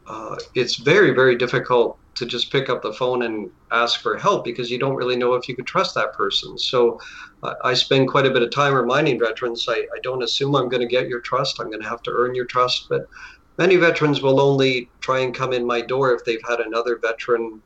uh, 0.06 0.36
it's 0.54 0.76
very 0.76 1.10
very 1.10 1.36
difficult 1.36 1.98
to 2.14 2.26
just 2.26 2.52
pick 2.52 2.68
up 2.68 2.82
the 2.82 2.92
phone 2.92 3.22
and 3.22 3.50
ask 3.70 4.00
for 4.00 4.16
help 4.18 4.44
because 4.44 4.70
you 4.70 4.78
don't 4.78 4.96
really 4.96 5.16
know 5.16 5.34
if 5.34 5.48
you 5.48 5.56
could 5.56 5.66
trust 5.66 5.94
that 5.94 6.12
person. 6.12 6.58
So 6.58 7.00
uh, 7.42 7.54
I 7.64 7.74
spend 7.74 8.08
quite 8.08 8.26
a 8.26 8.30
bit 8.30 8.42
of 8.42 8.50
time 8.50 8.74
reminding 8.74 9.18
veterans 9.18 9.66
I, 9.68 9.76
I 9.76 9.98
don't 10.02 10.22
assume 10.22 10.54
I'm 10.54 10.68
going 10.68 10.82
to 10.82 10.86
get 10.86 11.08
your 11.08 11.20
trust. 11.20 11.58
I'm 11.58 11.68
going 11.68 11.80
to 11.80 11.88
have 11.88 12.02
to 12.02 12.10
earn 12.10 12.34
your 12.34 12.44
trust. 12.44 12.86
But 12.90 13.08
many 13.56 13.76
veterans 13.76 14.20
will 14.20 14.40
only 14.40 14.90
try 15.00 15.20
and 15.20 15.34
come 15.34 15.54
in 15.54 15.66
my 15.66 15.80
door 15.80 16.12
if 16.12 16.22
they've 16.24 16.46
had 16.46 16.60
another 16.60 16.98
veteran 16.98 17.62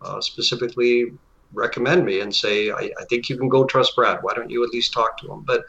uh, 0.00 0.20
specifically 0.20 1.12
recommend 1.52 2.04
me 2.04 2.20
and 2.20 2.34
say, 2.34 2.70
I, 2.70 2.90
I 3.00 3.04
think 3.08 3.28
you 3.28 3.36
can 3.36 3.48
go 3.48 3.64
trust 3.64 3.96
Brad. 3.96 4.18
Why 4.22 4.34
don't 4.34 4.50
you 4.50 4.64
at 4.64 4.70
least 4.70 4.92
talk 4.92 5.16
to 5.18 5.32
him? 5.32 5.44
But 5.46 5.64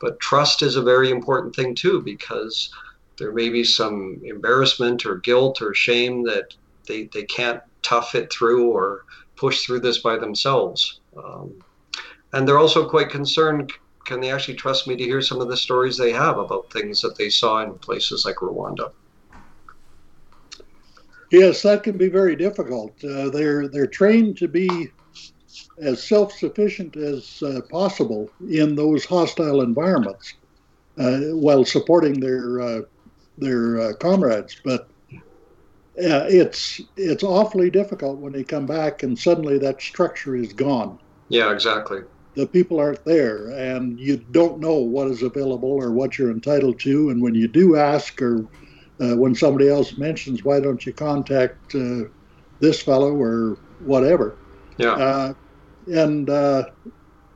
but 0.00 0.20
trust 0.20 0.62
is 0.62 0.76
a 0.76 0.82
very 0.82 1.10
important 1.10 1.54
thing 1.54 1.74
too 1.74 2.02
because 2.02 2.70
there 3.18 3.32
may 3.32 3.48
be 3.48 3.62
some 3.62 4.20
embarrassment 4.24 5.06
or 5.06 5.18
guilt 5.18 5.62
or 5.62 5.74
shame 5.74 6.24
that 6.24 6.54
they, 6.88 7.08
they 7.12 7.22
can't 7.24 7.60
tough 7.82 8.14
it 8.14 8.32
through 8.32 8.70
or 8.70 9.04
push 9.36 9.64
through 9.64 9.80
this 9.80 9.98
by 9.98 10.16
themselves. 10.16 11.00
Um, 11.16 11.54
and 12.32 12.48
they're 12.48 12.58
also 12.58 12.88
quite 12.88 13.10
concerned 13.10 13.72
can 14.04 14.20
they 14.20 14.30
actually 14.30 14.56
trust 14.56 14.88
me 14.88 14.96
to 14.96 15.04
hear 15.04 15.22
some 15.22 15.40
of 15.40 15.48
the 15.48 15.56
stories 15.56 15.96
they 15.96 16.12
have 16.12 16.38
about 16.38 16.72
things 16.72 17.00
that 17.02 17.16
they 17.16 17.30
saw 17.30 17.62
in 17.62 17.78
places 17.78 18.24
like 18.24 18.36
Rwanda? 18.36 18.90
Yes, 21.30 21.62
that 21.62 21.82
can 21.82 21.96
be 21.96 22.08
very 22.08 22.36
difficult. 22.36 22.92
Uh, 23.04 23.30
they're 23.30 23.68
they're 23.68 23.86
trained 23.86 24.36
to 24.38 24.48
be 24.48 24.90
as 25.82 26.06
self-sufficient 26.06 26.96
as 26.96 27.42
uh, 27.42 27.60
possible 27.70 28.30
in 28.48 28.74
those 28.74 29.04
hostile 29.04 29.62
environments, 29.62 30.34
uh, 30.98 31.18
while 31.32 31.64
supporting 31.64 32.20
their 32.20 32.60
uh, 32.60 32.80
their 33.38 33.80
uh, 33.80 33.92
comrades. 33.94 34.56
But 34.64 34.88
uh, 35.98 36.24
it's 36.28 36.80
it's 36.96 37.22
awfully 37.22 37.70
difficult 37.70 38.18
when 38.18 38.32
they 38.32 38.44
come 38.44 38.66
back 38.66 39.02
and 39.02 39.18
suddenly 39.18 39.58
that 39.58 39.82
structure 39.82 40.36
is 40.36 40.52
gone. 40.52 40.98
Yeah, 41.28 41.52
exactly. 41.52 42.00
The 42.34 42.46
people 42.46 42.80
aren't 42.80 43.04
there, 43.04 43.50
and 43.50 44.00
you 44.00 44.16
don't 44.16 44.58
know 44.58 44.76
what 44.76 45.08
is 45.08 45.22
available 45.22 45.70
or 45.70 45.90
what 45.92 46.16
you're 46.16 46.30
entitled 46.30 46.80
to. 46.80 47.10
And 47.10 47.20
when 47.20 47.34
you 47.34 47.46
do 47.46 47.76
ask, 47.76 48.22
or 48.22 48.46
uh, 49.00 49.16
when 49.16 49.34
somebody 49.34 49.68
else 49.68 49.98
mentions, 49.98 50.42
"Why 50.42 50.60
don't 50.60 50.84
you 50.86 50.94
contact 50.94 51.74
uh, 51.74 52.04
this 52.60 52.80
fellow 52.80 53.14
or 53.14 53.58
whatever?" 53.80 54.38
Yeah. 54.78 54.92
Uh, 54.92 55.34
and 55.86 56.28
uh, 56.28 56.64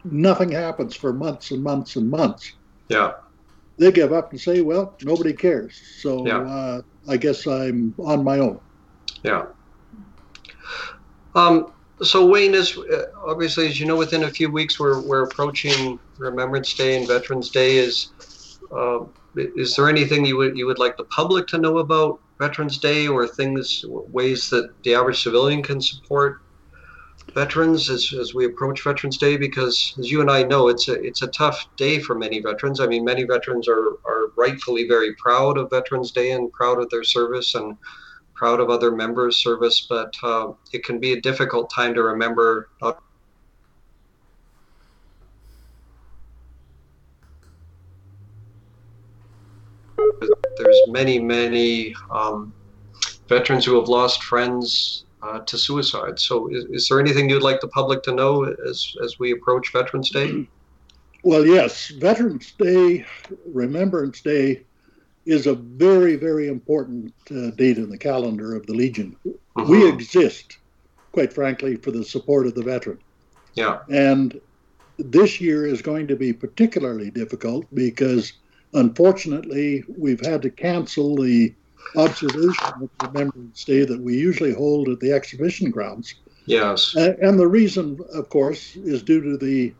nothing 0.05 0.51
happens 0.51 0.95
for 0.95 1.13
months 1.13 1.51
and 1.51 1.63
months 1.63 1.97
and 1.97 2.11
months. 2.11 2.53
Yeah. 2.89 3.13
They 3.79 3.93
give 3.93 4.13
up 4.13 4.31
and 4.31 4.41
say, 4.41 4.61
"Well, 4.63 4.97
nobody 5.03 5.33
cares." 5.33 5.81
So. 6.01 6.27
Yeah 6.27 6.39
uh, 6.39 6.83
I 7.09 7.17
guess 7.17 7.47
I'm 7.47 7.95
on 7.99 8.25
my 8.25 8.39
own. 8.39 8.61
Yeah. 9.23 9.47
Um, 11.35 11.73
so 12.03 12.27
Wayne 12.27 12.55
is 12.55 12.77
uh, 12.77 13.07
obviously, 13.25 13.67
as 13.69 13.79
you 13.79 13.87
know, 13.87 13.97
within 13.97 14.25
a 14.25 14.31
few 14.31 14.51
weeks 14.51 14.79
we're 14.81 15.01
we're 15.01 15.23
approaching 15.23 15.99
Remembrance 16.19 16.75
Day 16.75 16.97
and 16.97 17.07
Veterans 17.07 17.51
Day. 17.51 17.77
Is 17.77 18.11
uh, 18.73 19.05
is 19.35 19.77
there 19.77 19.89
anything 19.89 20.25
you 20.25 20.37
would 20.37 20.57
you 20.57 20.67
would 20.67 20.79
like 20.79 20.97
the 20.97 21.05
public 21.05 21.47
to 21.49 21.59
know 21.59 21.79
about 21.79 22.21
Veterans 22.39 22.79
Day, 22.79 23.07
or 23.07 23.27
things 23.27 23.85
ways 23.89 24.51
that 24.51 24.71
the 24.83 24.95
average 24.95 25.23
civilian 25.23 25.63
can 25.63 25.81
support 25.81 26.41
veterans 27.37 27.91
as, 27.91 28.15
as 28.19 28.35
we 28.35 28.47
approach 28.47 28.83
Veterans 28.83 29.19
Day? 29.19 29.37
Because 29.37 29.95
as 29.99 30.11
you 30.11 30.23
and 30.23 30.31
I 30.31 30.43
know, 30.43 30.69
it's 30.69 30.89
a 30.89 30.95
it's 30.95 31.23
a 31.23 31.29
tough 31.29 31.69
day 31.77 32.01
for 32.01 32.15
many 32.17 32.41
veterans. 32.41 32.81
I 32.81 32.87
mean, 32.87 33.05
many 33.05 33.25
veterans 33.25 33.69
are 33.69 33.99
are 34.07 34.33
rightfully 34.37 34.89
very 34.89 35.15
proud 35.15 35.59
of 35.59 35.71
Veterans 35.71 36.11
Day 36.11 36.33
and 36.33 36.51
proud 36.53 36.81
of 36.81 36.89
their 36.91 37.05
service 37.05 37.55
and 37.55 37.77
proud 38.35 38.59
of 38.59 38.71
other 38.71 38.91
members' 38.91 39.37
service, 39.37 39.87
but 39.89 40.15
uh, 40.23 40.53
it 40.73 40.83
can 40.83 40.99
be 40.99 41.13
a 41.13 41.21
difficult 41.21 41.71
time 41.71 41.95
to 41.95 42.03
remember. 42.03 42.69
Not 42.83 43.03
there's 50.59 50.81
many, 50.89 51.19
many 51.19 51.95
um, 52.11 52.53
veterans 53.29 53.65
who 53.65 53.79
have 53.79 53.89
lost 53.89 54.23
friends 54.23 55.06
uh, 55.23 55.41
to 55.41 55.59
suicide. 55.59 56.19
So, 56.19 56.49
is, 56.49 56.65
is, 56.67 56.89
there 56.89 57.01
anything 57.01 57.31
you'd 57.31 57.43
like 57.43 57.61
the 57.61 57.69
public 57.69 58.03
to 58.05 58.13
know 58.13 58.45
as 58.45 58.95
as 59.03 59.19
we 59.19 59.33
approach 59.33 59.73
Veterans 59.73 60.11
Day? 60.11 60.47
Well, 61.23 61.45
yes, 61.45 61.89
Veterans 61.89 62.53
Day, 62.53 63.05
Remembrance 63.53 64.21
Day, 64.21 64.63
is 65.25 65.49
a 65.49 65.57
very, 65.57 66.15
very 66.15 66.47
important 66.47 67.13
uh, 67.33 67.51
date 67.51 67.79
in 67.79 67.91
the 67.91 67.99
calendar 67.99 68.55
of 68.55 68.65
the 68.67 68.75
Legion. 68.75 69.17
Mm-hmm. 69.27 69.69
We 69.69 69.89
exist, 69.89 70.59
quite 71.11 71.33
frankly, 71.33 71.75
for 71.75 71.91
the 71.91 72.05
support 72.05 72.47
of 72.47 72.55
the 72.55 72.63
veteran. 72.63 73.01
Yeah. 73.55 73.81
And 73.91 74.41
this 74.99 75.41
year 75.41 75.67
is 75.67 75.83
going 75.83 76.07
to 76.07 76.17
be 76.17 76.33
particularly 76.33 77.11
difficult 77.11 77.67
because, 77.75 78.35
unfortunately, 78.73 79.83
we've 79.99 80.25
had 80.25 80.43
to 80.43 80.51
cancel 80.51 81.17
the 81.17 81.53
observation 81.97 82.73
of 82.83 82.91
Remembrance 83.03 83.65
Day 83.65 83.85
that 83.85 84.01
we 84.01 84.17
usually 84.17 84.53
hold 84.53 84.89
at 84.89 85.01
the 85.01 85.13
exhibition 85.13 85.71
grounds. 85.71 86.15
Yes. 86.47 86.95
And 86.95 87.39
the 87.39 87.47
reason, 87.49 87.99
of 88.13 88.29
course, 88.29 88.77
is 88.77 89.03
due 89.03 89.21
to 89.23 89.37
the 89.37 89.75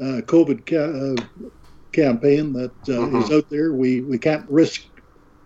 uh, 0.00 0.20
COVID 0.22 0.66
ca- 0.66 1.22
uh, 1.22 1.50
campaign 1.92 2.52
that 2.52 2.72
uh, 2.88 2.92
mm-hmm. 2.92 3.16
is 3.16 3.30
out 3.30 3.48
there. 3.50 3.72
We, 3.72 4.02
we 4.02 4.18
can't 4.18 4.48
risk 4.48 4.84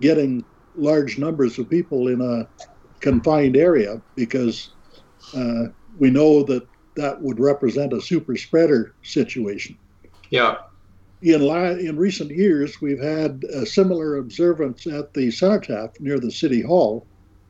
getting 0.01 0.45
large 0.77 1.19
numbers 1.19 1.59
of 1.59 1.71
people 1.71 2.09
in 2.09 2.21
a 2.21 2.49
confined 3.01 3.57
area 3.57 4.01
because 4.17 4.71
uh, 5.37 5.67
we 5.99 6.11
know 6.11 6.43
that 6.45 6.67
that 6.97 7.21
would 7.21 7.41
represent 7.41 7.93
a 7.93 8.01
super 8.01 8.37
spreader 8.37 8.95
situation. 9.03 9.79
Yeah 10.31 10.57
in, 11.25 11.43
in 11.81 11.97
recent 11.97 12.31
years, 12.31 12.83
we've 12.83 13.03
had 13.03 13.45
a 13.45 13.65
similar 13.65 14.17
observance 14.17 14.87
at 14.87 15.15
the 15.15 15.31
cenotaph 15.31 15.99
near 15.99 16.21
the 16.21 16.31
city 16.31 16.61
hall 16.61 17.07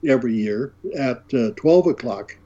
every 0.07 0.35
year 0.35 0.75
at 0.97 1.23
uh, 1.35 1.51
12 1.57 1.89
o'clock. 1.89 2.37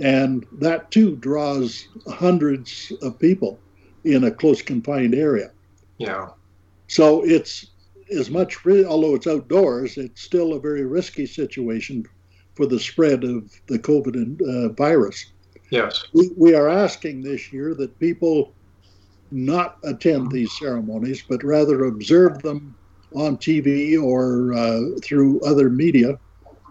And 0.00 0.46
that 0.52 0.90
too 0.90 1.16
draws 1.16 1.88
hundreds 2.08 2.92
of 3.02 3.18
people 3.18 3.58
in 4.04 4.24
a 4.24 4.30
close 4.30 4.62
confined 4.62 5.14
area. 5.14 5.50
Yeah. 5.98 6.30
So 6.86 7.24
it's 7.24 7.66
as 8.16 8.30
much, 8.30 8.64
although 8.66 9.14
it's 9.14 9.26
outdoors, 9.26 9.96
it's 9.96 10.20
still 10.20 10.52
a 10.52 10.60
very 10.60 10.84
risky 10.84 11.26
situation 11.26 12.04
for 12.54 12.66
the 12.66 12.78
spread 12.78 13.24
of 13.24 13.50
the 13.66 13.78
COVID 13.78 14.40
uh, 14.40 14.72
virus. 14.74 15.32
Yes. 15.70 16.04
We, 16.12 16.30
we 16.36 16.54
are 16.54 16.68
asking 16.68 17.22
this 17.22 17.52
year 17.52 17.74
that 17.74 17.98
people 17.98 18.52
not 19.34 19.78
attend 19.82 20.30
these 20.30 20.56
ceremonies, 20.58 21.22
but 21.28 21.42
rather 21.42 21.84
observe 21.84 22.40
them 22.42 22.74
on 23.14 23.36
TV 23.36 24.00
or 24.00 24.54
uh, 24.54 24.80
through 25.02 25.40
other 25.40 25.68
media. 25.68 26.18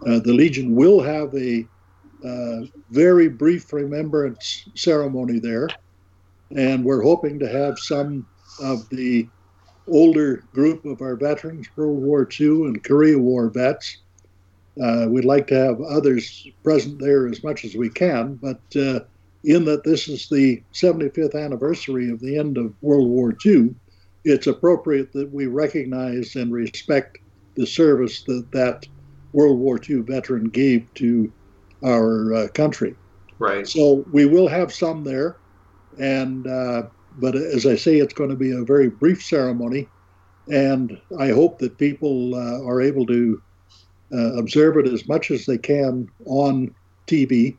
Uh, 0.08 0.19
the 0.19 0.34
Legion 0.34 0.73
will 0.73 1.02
have 1.02 1.34
a 1.36 1.67
uh, 2.26 2.65
very 2.89 3.28
brief 3.28 3.71
remembrance 3.73 4.69
ceremony 4.76 5.39
there, 5.39 5.67
and 6.56 6.86
we're 6.86 7.02
hoping 7.02 7.38
to 7.39 7.49
have 7.49 7.78
some 7.78 8.26
of 8.62 8.88
the 8.89 9.28
older 9.88 10.38
group 10.54 10.86
of 10.86 11.02
our 11.02 11.17
veterans, 11.17 11.67
World 11.76 12.02
War 12.02 12.28
II 12.39 12.67
and 12.67 12.84
Korea 12.84 13.19
War 13.19 13.49
vets. 13.49 13.97
Uh, 14.82 15.08
we'd 15.10 15.26
like 15.26 15.47
to 15.47 15.56
have 15.56 15.82
others 15.82 16.47
present 16.63 16.97
there 16.97 17.28
as 17.28 17.43
much 17.43 17.65
as 17.65 17.76
we 17.76 17.89
can, 17.89 18.36
but 18.36 18.62
uh, 18.78 19.02
in 19.43 19.65
that 19.65 19.84
this 19.84 20.08
is 20.08 20.29
the 20.29 20.62
75th 20.73 21.36
anniversary 21.36 22.10
of 22.10 22.19
the 22.19 22.38
end 22.38 22.58
of 22.58 22.73
World 22.82 23.10
War 23.10 23.36
II, 23.45 23.75
it's 24.23 24.47
appropriate 24.47 25.12
that 25.13 25.32
we 25.34 25.47
recognize 25.47 26.36
and 26.36 26.51
respect 26.53 27.17
the 27.56 27.67
service 27.67 28.23
that 28.23 28.51
that 28.51 28.88
World 29.34 29.60
War 29.60 29.79
II 29.88 30.01
veteran 30.01 30.45
gave 30.45 30.91
to 30.95 31.32
our 31.84 32.34
uh, 32.34 32.47
country. 32.49 32.95
Right. 33.39 33.67
So 33.67 34.06
we 34.12 34.25
will 34.25 34.47
have 34.47 34.71
some 34.71 35.03
there, 35.03 35.38
and 35.99 36.47
uh, 36.47 36.84
but 37.17 37.36
as 37.36 37.65
I 37.65 37.75
say, 37.75 37.97
it's 37.97 38.13
going 38.13 38.29
to 38.29 38.36
be 38.36 38.51
a 38.51 38.63
very 38.63 38.89
brief 38.89 39.23
ceremony, 39.23 39.89
and 40.49 40.97
I 41.19 41.29
hope 41.29 41.60
that 41.60 41.77
people 41.77 42.36
uh, 42.36 42.63
are 42.65 42.82
able 42.82 43.06
to 43.08 43.41
uh, 44.13 44.34
observe 44.38 44.77
it 44.77 44.88
as 44.88 45.08
much 45.08 45.32
as 45.32 45.45
they 45.45 45.58
can 45.58 46.08
on 46.25 46.73
TV 47.08 47.58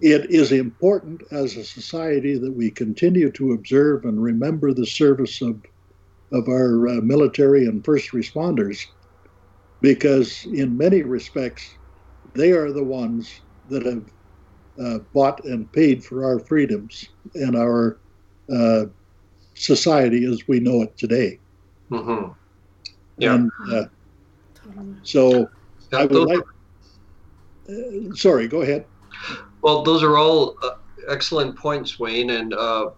it 0.00 0.30
is 0.30 0.52
important 0.52 1.22
as 1.30 1.56
a 1.56 1.64
society 1.64 2.38
that 2.38 2.52
we 2.52 2.70
continue 2.70 3.30
to 3.32 3.52
observe 3.52 4.04
and 4.04 4.20
remember 4.22 4.72
the 4.72 4.86
service 4.86 5.40
of, 5.40 5.62
of 6.32 6.48
our 6.48 6.88
uh, 6.88 7.00
military 7.00 7.66
and 7.66 7.84
first 7.84 8.10
responders 8.12 8.78
because 9.80 10.44
in 10.52 10.76
many 10.76 11.02
respects, 11.02 11.62
they 12.34 12.52
are 12.52 12.72
the 12.72 12.82
ones 12.82 13.30
that 13.68 13.84
have 13.86 14.04
uh, 14.84 14.98
bought 15.12 15.44
and 15.44 15.70
paid 15.72 16.04
for 16.04 16.24
our 16.24 16.40
freedoms 16.40 17.04
and 17.34 17.54
our 17.56 18.00
uh, 18.52 18.84
society 19.54 20.24
as 20.24 20.42
we 20.48 20.58
know 20.58 20.82
it 20.82 20.96
today. 20.98 21.38
Mm-hmm. 21.92 22.32
Yeah. 23.18 23.34
And, 23.34 23.50
uh, 23.70 23.84
so 25.02 25.48
Yeah, 25.92 25.98
I 25.98 26.02
would 26.02 26.10
those- 26.10 26.26
like. 26.26 26.42
Uh, 27.68 28.14
sorry, 28.14 28.48
go 28.48 28.60
ahead. 28.62 28.86
Well, 29.64 29.82
those 29.82 30.02
are 30.02 30.18
all 30.18 30.58
uh, 30.62 30.74
excellent 31.08 31.56
points, 31.56 31.98
Wayne. 31.98 32.28
And 32.28 32.52
uh, 32.52 32.90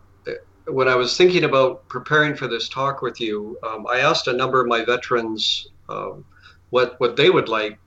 when 0.67 0.89
I 0.89 0.97
was 0.97 1.17
thinking 1.17 1.45
about 1.45 1.89
preparing 1.89 2.35
for 2.35 2.49
this 2.49 2.69
talk 2.69 3.03
with 3.03 3.21
you, 3.21 3.57
um, 3.63 3.87
I 3.89 4.01
asked 4.01 4.27
a 4.27 4.33
number 4.33 4.61
of 4.61 4.67
my 4.67 4.85
veterans 4.85 5.69
um, 5.89 6.25
what 6.71 6.99
what 6.99 7.15
they 7.15 7.31
would 7.31 7.49
like 7.49 7.79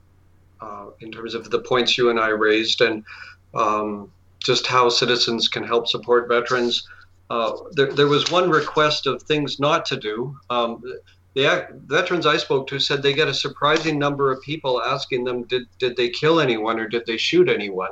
uh, 0.62 0.86
in 1.00 1.12
terms 1.12 1.34
of 1.34 1.50
the 1.50 1.58
points 1.58 1.98
you 1.98 2.08
and 2.08 2.18
I 2.18 2.28
raised, 2.28 2.80
and 2.80 3.04
um, 3.52 4.10
just 4.38 4.66
how 4.66 4.88
citizens 4.88 5.46
can 5.46 5.62
help 5.62 5.86
support 5.86 6.26
veterans. 6.26 6.88
Uh, 7.28 7.52
there, 7.72 7.92
there 7.92 8.08
was 8.08 8.30
one 8.30 8.48
request 8.48 9.06
of 9.06 9.22
things 9.24 9.60
not 9.60 9.84
to 9.84 9.98
do. 9.98 10.34
Um, 10.48 10.82
the 11.34 11.68
veterans 11.84 12.24
I 12.24 12.38
spoke 12.38 12.66
to 12.68 12.78
said 12.78 13.02
they 13.02 13.12
get 13.12 13.28
a 13.28 13.34
surprising 13.34 13.98
number 13.98 14.32
of 14.32 14.40
people 14.40 14.82
asking 14.82 15.24
them, 15.24 15.44
did, 15.44 15.64
did 15.78 15.96
they 15.96 16.08
kill 16.08 16.40
anyone 16.40 16.80
or 16.80 16.88
did 16.88 17.04
they 17.06 17.18
shoot 17.18 17.48
anyone? 17.48 17.90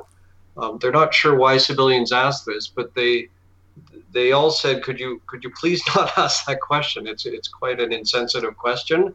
Um, 0.59 0.79
they're 0.79 0.91
not 0.91 1.15
sure 1.15 1.37
why 1.37 1.57
civilians 1.57 2.13
ask 2.13 2.45
this, 2.45 2.69
but 2.69 2.95
they 2.95 3.29
they 4.13 4.33
all 4.33 4.51
said, 4.51 4.83
"Could 4.83 4.99
you 4.99 5.21
could 5.27 5.45
you 5.45 5.51
please 5.51 5.83
not 5.95 6.17
ask 6.17 6.47
that 6.47 6.61
question? 6.61 7.07
It's 7.07 7.27
it's 7.27 7.49
quite 7.49 7.81
an 7.81 7.93
insensitive 7.93 8.57
question." 8.57 9.15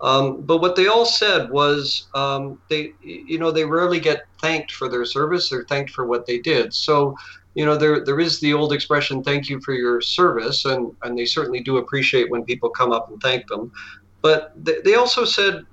Um, 0.00 0.40
but 0.42 0.58
what 0.58 0.76
they 0.76 0.86
all 0.86 1.04
said 1.04 1.50
was 1.50 2.08
um, 2.14 2.58
they 2.68 2.94
you 3.02 3.38
know 3.38 3.50
they 3.50 3.64
rarely 3.64 4.00
get 4.00 4.24
thanked 4.40 4.72
for 4.72 4.88
their 4.88 5.04
service. 5.04 5.48
They're 5.48 5.64
thanked 5.64 5.90
for 5.90 6.06
what 6.06 6.26
they 6.26 6.38
did. 6.38 6.72
So 6.72 7.16
you 7.54 7.64
know 7.64 7.76
there 7.76 8.04
there 8.04 8.20
is 8.20 8.40
the 8.40 8.54
old 8.54 8.72
expression, 8.72 9.22
"Thank 9.22 9.48
you 9.48 9.60
for 9.60 9.74
your 9.74 10.00
service," 10.00 10.64
and 10.64 10.94
and 11.02 11.18
they 11.18 11.26
certainly 11.26 11.60
do 11.60 11.76
appreciate 11.76 12.30
when 12.30 12.44
people 12.44 12.70
come 12.70 12.92
up 12.92 13.10
and 13.10 13.20
thank 13.20 13.46
them. 13.48 13.70
But 14.22 14.52
they, 14.56 14.80
they 14.84 14.94
also 14.94 15.24
said 15.24 15.64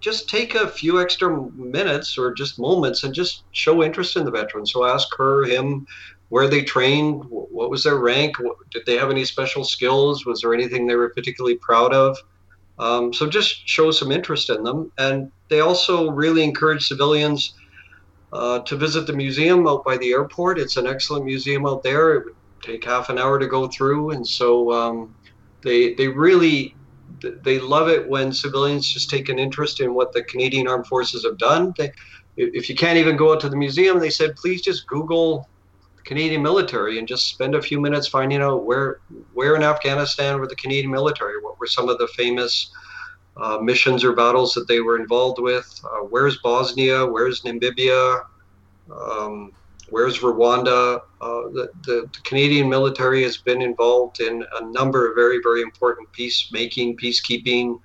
just 0.00 0.28
take 0.28 0.54
a 0.54 0.68
few 0.68 1.00
extra 1.00 1.50
minutes 1.52 2.18
or 2.18 2.32
just 2.32 2.58
moments 2.58 3.04
and 3.04 3.14
just 3.14 3.44
show 3.52 3.82
interest 3.82 4.16
in 4.16 4.24
the 4.24 4.30
veteran. 4.30 4.66
So 4.66 4.84
ask 4.84 5.08
her, 5.16 5.44
him, 5.44 5.86
where 6.28 6.48
they 6.48 6.62
trained, 6.62 7.24
what 7.28 7.70
was 7.70 7.84
their 7.84 7.98
rank, 7.98 8.36
did 8.70 8.84
they 8.86 8.96
have 8.96 9.10
any 9.10 9.24
special 9.24 9.64
skills, 9.64 10.26
was 10.26 10.40
there 10.40 10.54
anything 10.54 10.86
they 10.86 10.96
were 10.96 11.10
particularly 11.10 11.56
proud 11.56 11.92
of. 11.92 12.16
Um, 12.78 13.12
so 13.12 13.28
just 13.28 13.68
show 13.68 13.90
some 13.90 14.10
interest 14.10 14.50
in 14.50 14.64
them. 14.64 14.90
And 14.98 15.30
they 15.48 15.60
also 15.60 16.10
really 16.10 16.42
encourage 16.42 16.88
civilians 16.88 17.54
uh, 18.32 18.58
to 18.60 18.76
visit 18.76 19.06
the 19.06 19.12
museum 19.12 19.66
out 19.68 19.84
by 19.84 19.96
the 19.96 20.12
airport. 20.12 20.58
It's 20.58 20.76
an 20.76 20.86
excellent 20.86 21.24
museum 21.24 21.66
out 21.66 21.84
there. 21.84 22.14
It 22.14 22.24
would 22.24 22.34
take 22.62 22.84
half 22.84 23.08
an 23.08 23.18
hour 23.18 23.38
to 23.38 23.46
go 23.46 23.68
through, 23.68 24.10
and 24.10 24.26
so 24.26 24.72
um, 24.72 25.14
they 25.62 25.94
they 25.94 26.08
really 26.08 26.74
they 27.42 27.58
love 27.58 27.88
it 27.88 28.08
when 28.08 28.32
civilians 28.32 28.92
just 28.92 29.10
take 29.10 29.28
an 29.28 29.38
interest 29.38 29.80
in 29.80 29.94
what 29.94 30.12
the 30.12 30.22
Canadian 30.22 30.68
Armed 30.68 30.86
Forces 30.86 31.24
have 31.24 31.38
done. 31.38 31.74
They, 31.76 31.92
if 32.36 32.68
you 32.68 32.74
can't 32.74 32.98
even 32.98 33.16
go 33.16 33.32
out 33.32 33.40
to 33.40 33.48
the 33.48 33.56
museum, 33.56 33.98
they 33.98 34.10
said, 34.10 34.36
please 34.36 34.62
just 34.62 34.86
Google 34.86 35.48
Canadian 36.04 36.42
military 36.42 36.98
and 36.98 37.08
just 37.08 37.28
spend 37.28 37.54
a 37.54 37.62
few 37.62 37.80
minutes 37.80 38.06
finding 38.06 38.42
out 38.42 38.64
where 38.64 39.00
where 39.32 39.56
in 39.56 39.62
Afghanistan 39.62 40.38
were 40.38 40.46
the 40.46 40.56
Canadian 40.56 40.90
military, 40.90 41.42
what 41.42 41.58
were 41.58 41.66
some 41.66 41.88
of 41.88 41.98
the 41.98 42.08
famous 42.08 42.70
uh, 43.36 43.58
missions 43.58 44.04
or 44.04 44.12
battles 44.12 44.52
that 44.54 44.68
they 44.68 44.80
were 44.80 44.98
involved 44.98 45.40
with, 45.40 45.80
uh, 45.84 45.98
where's 45.98 46.38
Bosnia, 46.38 47.04
where's 47.04 47.42
Namibia, 47.42 48.24
um, 48.92 49.52
where's 49.90 50.18
Rwanda. 50.20 51.02
Uh, 51.20 51.48
the, 51.52 51.70
the, 51.84 52.08
the 52.12 52.20
Canadian 52.24 52.68
military 52.68 53.22
has 53.22 53.36
been 53.36 53.62
involved 53.62 54.20
in 54.20 54.44
a 54.60 54.64
number 54.66 55.08
of 55.08 55.14
very, 55.14 55.40
very 55.42 55.62
important 55.62 56.10
peacemaking, 56.12 56.96
peacekeeping 56.96 57.78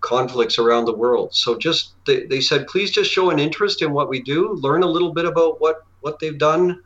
conflicts 0.00 0.58
around 0.58 0.84
the 0.84 0.94
world. 0.94 1.34
So 1.34 1.56
just 1.56 1.94
they, 2.06 2.26
they 2.26 2.40
said, 2.40 2.66
please 2.66 2.90
just 2.90 3.10
show 3.10 3.30
an 3.30 3.38
interest 3.38 3.82
in 3.82 3.92
what 3.92 4.08
we 4.08 4.20
do, 4.20 4.52
learn 4.54 4.82
a 4.82 4.86
little 4.86 5.12
bit 5.12 5.24
about 5.24 5.60
what, 5.60 5.84
what 6.00 6.18
they've 6.18 6.38
done, 6.38 6.82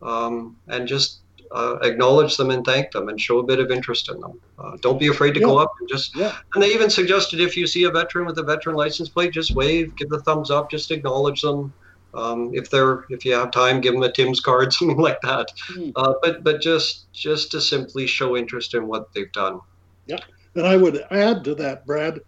um, 0.00 0.56
and 0.68 0.88
just 0.88 1.18
uh, 1.52 1.76
acknowledge 1.82 2.36
them 2.38 2.50
and 2.50 2.64
thank 2.64 2.90
them 2.92 3.08
and 3.08 3.20
show 3.20 3.38
a 3.38 3.42
bit 3.42 3.58
of 3.58 3.70
interest 3.70 4.08
in 4.10 4.18
them. 4.20 4.40
Uh, 4.58 4.76
don't 4.80 4.98
be 4.98 5.08
afraid 5.08 5.34
to 5.34 5.40
go 5.40 5.58
up 5.58 5.72
and 5.80 5.88
just 5.88 6.16
Yeah. 6.16 6.34
and 6.54 6.62
they 6.62 6.72
even 6.72 6.88
suggested 6.88 7.40
if 7.40 7.56
you 7.56 7.66
see 7.66 7.84
a 7.84 7.90
veteran 7.90 8.24
with 8.24 8.38
a 8.38 8.42
veteran 8.42 8.74
license 8.74 9.10
plate, 9.10 9.32
just 9.32 9.54
wave, 9.54 9.94
give 9.96 10.08
the 10.08 10.20
thumbs 10.20 10.50
up, 10.50 10.70
just 10.70 10.90
acknowledge 10.90 11.42
them. 11.42 11.72
Um, 12.14 12.50
if 12.52 12.70
they're 12.70 13.04
if 13.08 13.24
you 13.24 13.34
have 13.34 13.50
time, 13.50 13.80
give 13.80 13.94
them 13.94 14.02
a 14.02 14.12
Tim's 14.12 14.40
card, 14.40 14.72
something 14.72 14.98
like 14.98 15.20
that. 15.22 15.50
Hmm. 15.68 15.90
Uh, 15.96 16.14
but 16.22 16.44
but 16.44 16.60
just 16.60 17.12
just 17.12 17.50
to 17.52 17.60
simply 17.60 18.06
show 18.06 18.36
interest 18.36 18.74
in 18.74 18.86
what 18.86 19.12
they've 19.12 19.32
done. 19.32 19.60
Yeah, 20.06 20.20
and 20.54 20.66
I 20.66 20.76
would 20.76 21.04
add 21.10 21.44
to 21.44 21.54
that, 21.56 21.86
Brad, 21.86 22.20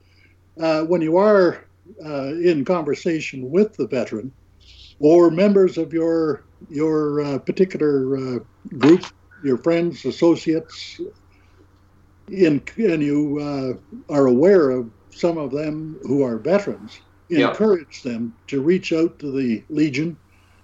uh, 0.60 0.82
when 0.82 1.02
you 1.02 1.16
are 1.16 1.64
uh, 2.04 2.34
in 2.34 2.64
conversation 2.64 3.50
with 3.50 3.76
the 3.76 3.86
veteran 3.86 4.32
or 5.00 5.30
members 5.30 5.76
of 5.76 5.92
your 5.92 6.44
your 6.70 7.20
uh, 7.20 7.38
particular 7.38 8.16
uh, 8.16 8.38
group, 8.78 9.04
your 9.42 9.58
friends, 9.58 10.04
associates, 10.04 11.00
in, 12.28 12.62
and 12.78 13.02
you 13.02 13.38
uh, 13.38 14.12
are 14.12 14.26
aware 14.26 14.70
of 14.70 14.90
some 15.10 15.38
of 15.38 15.50
them 15.50 15.98
who 16.02 16.22
are 16.22 16.38
veterans, 16.38 17.00
Yeah. 17.28 17.50
encourage 17.50 18.02
them 18.02 18.34
to 18.48 18.60
reach 18.60 18.92
out 18.92 19.18
to 19.20 19.30
the 19.32 19.64
Legion, 19.70 20.16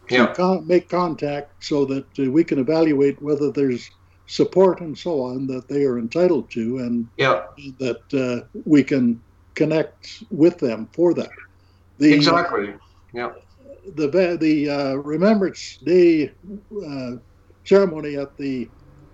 to 0.09 0.14
Yeah. 0.16 0.35
con- 0.35 0.66
make 0.66 0.88
contact 0.88 1.64
so 1.64 1.85
that 1.87 2.07
uh, 2.18 2.31
we 2.31 2.44
can 2.44 2.59
evaluate 2.59 3.20
whether 3.23 3.51
there's 3.51 3.88
support 4.27 4.81
and 4.81 4.96
so 4.96 5.20
on 5.23 5.46
that 5.49 5.68
they 5.68 5.85
are 5.85 5.99
entitled 5.99 6.51
to, 6.53 6.79
and 6.79 7.07
Yeah, 7.16 7.42
that 7.79 8.03
uh, 8.14 8.46
we 8.64 8.83
can 8.83 9.20
connect 9.55 10.09
with 10.31 10.59
them 10.59 10.88
for 10.94 11.14
that. 11.14 11.31
The, 11.99 12.12
exactly. 12.14 12.75
Yeah. 13.12 13.33
The 13.96 14.37
the 14.40 14.70
uh, 14.70 14.94
Remembrance 14.94 15.79
Day 15.85 16.31
uh, 16.87 17.12
ceremony 17.64 18.16
at 18.16 18.37
the 18.37 18.70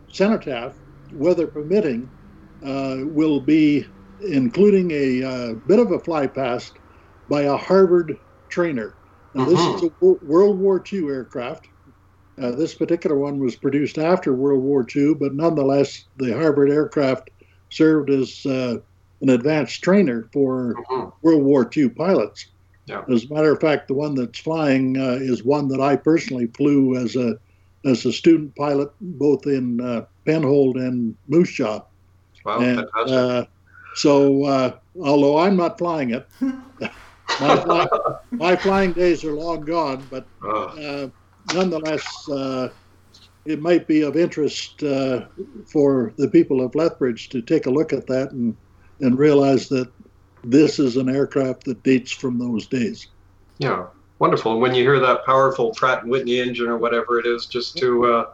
cenotaph, 0.09 0.75
weather 1.13 1.47
permitting, 1.47 2.11
uh, 2.65 2.99
will 3.03 3.41
be 3.41 3.87
including 4.21 4.91
a 4.91 5.23
uh, 5.23 5.55
bit 5.67 5.79
of 5.79 5.93
a 5.93 5.99
fly 6.01 6.27
past 6.27 6.73
by 7.29 7.43
a 7.43 7.57
Harvard 7.57 8.19
trainer. 8.49 8.95
Now, 9.35 9.45
this 9.45 9.61
is 9.61 9.83
a 9.83 9.91
World 10.01 10.59
War 10.59 10.81
II 10.81 11.09
aircraft. 11.09 11.69
Uh, 12.41 12.51
this 12.53 12.75
particular 12.75 13.19
one 13.19 13.39
was 13.39 13.57
produced 13.57 13.99
after 13.99 14.35
World 14.35 14.63
War 14.63 14.85
II, 14.85 15.15
but 15.15 15.35
nonetheless, 15.35 16.05
the 16.17 16.33
Harvard 16.35 16.71
aircraft 16.71 17.31
served 17.71 18.11
as 18.11 18.45
uh, 18.47 18.77
an 19.23 19.31
advanced 19.31 19.83
trainer 19.83 20.29
for 20.33 20.75
Mhm. 20.91 21.13
World 21.23 21.43
War 21.45 21.65
II 21.65 21.89
pilots. 21.91 22.47
Yeah. 22.87 23.03
As 23.11 23.25
a 23.25 23.35
matter 23.35 23.53
of 23.53 23.61
fact, 23.61 23.89
the 23.89 23.95
one 23.95 24.15
that's 24.15 24.39
flying 24.39 24.97
uh, 24.99 25.19
is 25.21 25.45
one 25.45 25.69
that 25.69 25.81
I 25.81 25.97
personally 25.97 26.47
flew 26.57 26.97
as 26.97 27.17
a 27.17 27.39
as 27.85 28.05
a 28.05 28.13
student 28.13 28.55
pilot, 28.57 28.89
both 29.01 29.47
in 29.47 29.81
uh, 29.81 30.07
Penhold 30.27 30.77
and 30.77 31.15
Moose 31.29 31.53
Jaw. 31.53 31.81
Wow, 32.45 32.61
and 32.61 32.79
fantastic. 32.79 33.17
uh, 33.17 33.45
so, 33.95 34.45
uh, 34.45 34.77
although 35.01 35.39
I'm 35.39 35.57
not 35.57 35.79
flying 35.79 36.11
it, 36.11 36.27
my, 37.41 37.57
fly, 37.57 37.89
my 38.33 38.57
flying 38.57 38.93
days 38.93 39.25
are 39.25 39.33
long 39.33 39.61
gone. 39.61 40.09
But 40.11 40.29
uh, 40.43 41.09
nonetheless, 41.53 42.29
uh, 42.29 42.69
it 43.45 43.61
might 43.61 43.87
be 43.87 44.03
of 44.03 44.17
interest 44.17 44.83
uh, 44.83 45.27
for 45.73 46.13
the 46.19 46.29
people 46.29 46.65
of 46.65 46.75
Lethbridge 46.75 47.29
to 47.31 47.43
take 47.43 47.67
a 47.67 47.71
look 47.71 47.93
at 47.93 48.07
that 48.09 48.33
and 48.33 48.57
and 49.01 49.19
realize 49.19 49.69
that 49.69 49.93
this 50.43 50.79
is 50.79 50.97
an 50.97 51.09
aircraft 51.09 51.65
that 51.65 51.83
dates 51.83 52.13
from 52.13 52.39
those 52.39 52.67
days. 52.67 53.07
Yeah, 53.59 53.87
wonderful. 54.19 54.53
And 54.53 54.63
when 54.63 54.75
you 54.75 54.83
hear 54.83 55.01
that 55.01 55.27
powerful 55.27 55.73
Pratt 55.75 56.03
and 56.03 56.11
Whitney 56.11 56.41
engine 56.41 56.69
or 56.69 56.79
whatever 56.79 57.19
it 57.19 57.27
is, 57.27 57.47
just 57.47 57.77
to 57.79 58.05
uh, 58.07 58.25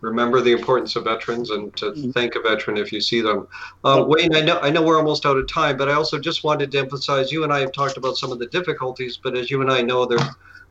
remember 0.00 0.40
the 0.40 0.52
importance 0.52 0.94
of 0.96 1.04
veterans 1.04 1.50
and 1.50 1.74
to 1.76 1.92
Mhm. 1.92 2.12
thank 2.12 2.34
a 2.34 2.40
veteran 2.40 2.76
if 2.76 2.92
you 2.92 3.00
see 3.00 3.20
them. 3.20 3.48
Uh, 3.82 4.04
Wayne, 4.06 4.34
I 4.34 4.40
know 4.40 4.58
I 4.60 4.70
know 4.70 4.82
we're 4.82 4.98
almost 4.98 5.24
out 5.24 5.36
of 5.36 5.46
time, 5.48 5.76
but 5.76 5.88
I 5.88 5.94
also 5.94 6.18
just 6.18 6.44
wanted 6.44 6.70
to 6.72 6.78
emphasize. 6.78 7.32
You 7.32 7.44
and 7.44 7.52
I 7.52 7.60
have 7.60 7.72
talked 7.72 7.96
about 7.96 8.16
some 8.16 8.32
of 8.32 8.38
the 8.38 8.46
difficulties, 8.46 9.18
but 9.22 9.36
as 9.36 9.50
you 9.50 9.60
and 9.60 9.70
I 9.70 9.82
know, 9.82 10.04
there. 10.06 10.18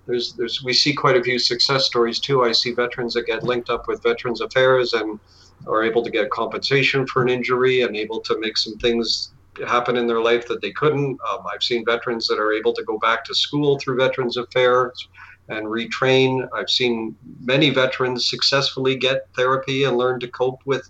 There's, 0.08 0.34
there's, 0.34 0.64
we 0.64 0.72
see 0.72 0.94
quite 0.94 1.18
a 1.18 1.24
few 1.24 1.40
success 1.40 1.88
stories 1.88 2.20
too. 2.20 2.44
I 2.44 2.52
see 2.52 2.74
veterans 2.74 3.16
that 3.16 3.26
get 3.26 3.42
linked 3.44 3.72
up 3.72 3.88
with 3.88 4.04
Veterans 4.04 4.40
Affairs 4.40 4.94
and 4.94 5.20
are 5.68 5.84
able 5.84 6.04
to 6.04 6.12
get 6.12 6.30
compensation 6.30 7.08
for 7.08 7.24
an 7.24 7.30
injury 7.30 7.82
and 7.82 7.96
able 7.96 8.20
to 8.20 8.40
make 8.40 8.56
some 8.56 8.76
things 8.76 9.34
happen 9.66 9.98
in 9.98 10.06
their 10.06 10.22
life 10.22 10.48
that 10.48 10.62
they 10.62 10.72
couldn't. 10.72 11.18
Um, 11.28 11.40
I've 11.52 11.64
seen 11.64 11.84
veterans 11.86 12.28
that 12.28 12.38
are 12.38 12.54
able 12.54 12.72
to 12.74 12.84
go 12.84 13.00
back 13.00 13.26
to 13.26 13.34
school 13.34 13.80
through 13.80 13.98
Veterans 13.98 14.38
Affairs 14.38 15.08
and 15.50 15.68
retrain. 15.68 16.48
I've 16.54 16.70
seen 16.70 17.16
many 17.42 17.70
veterans 17.70 18.28
successfully 18.28 18.96
get 18.96 19.28
therapy 19.36 19.84
and 19.84 19.98
learn 19.98 20.20
to 20.22 20.28
cope 20.28 20.62
with 20.66 20.90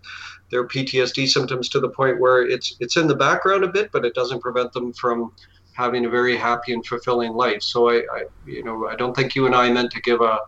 their 0.52 0.68
PTSD 0.68 1.28
symptoms 1.28 1.70
to 1.70 1.80
the 1.80 1.90
point 1.90 2.20
where 2.20 2.48
it's 2.48 2.76
it's 2.80 2.98
in 2.98 3.08
the 3.08 3.16
background 3.16 3.64
a 3.64 3.68
bit, 3.68 3.92
but 3.92 4.06
it 4.06 4.14
doesn't 4.14 4.42
prevent 4.42 4.72
them 4.74 4.94
from 4.94 5.32
having 5.74 6.06
a 6.06 6.10
very 6.10 6.38
happy 6.38 6.72
and 6.74 6.86
fulfilling 6.86 7.34
life. 7.34 7.62
So 7.62 7.90
I, 7.90 7.98
I 8.14 8.24
you 8.46 8.64
know, 8.64 8.88
I 8.88 8.96
don't 8.96 9.16
think 9.16 9.36
you 9.36 9.46
and 9.46 9.56
I 9.56 9.72
meant 9.72 9.92
to 9.92 10.02
give 10.02 10.22
a 10.22 10.40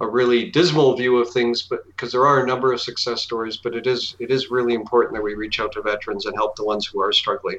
a 0.00 0.08
really 0.08 0.50
dismal 0.50 0.96
view 0.96 1.18
of 1.18 1.30
things, 1.30 1.62
but 1.62 1.86
because 1.86 2.10
there 2.10 2.26
are 2.26 2.42
a 2.42 2.46
number 2.46 2.72
of 2.72 2.80
success 2.80 3.22
stories, 3.22 3.56
but 3.56 3.74
it 3.74 3.86
is 3.86 4.16
it 4.18 4.30
is 4.30 4.50
really 4.50 4.74
important 4.74 5.14
that 5.14 5.22
we 5.22 5.34
reach 5.34 5.60
out 5.60 5.72
to 5.72 5.82
veterans 5.82 6.26
and 6.26 6.34
help 6.34 6.56
the 6.56 6.64
ones 6.64 6.84
who 6.86 7.00
are 7.00 7.12
struggling. 7.12 7.58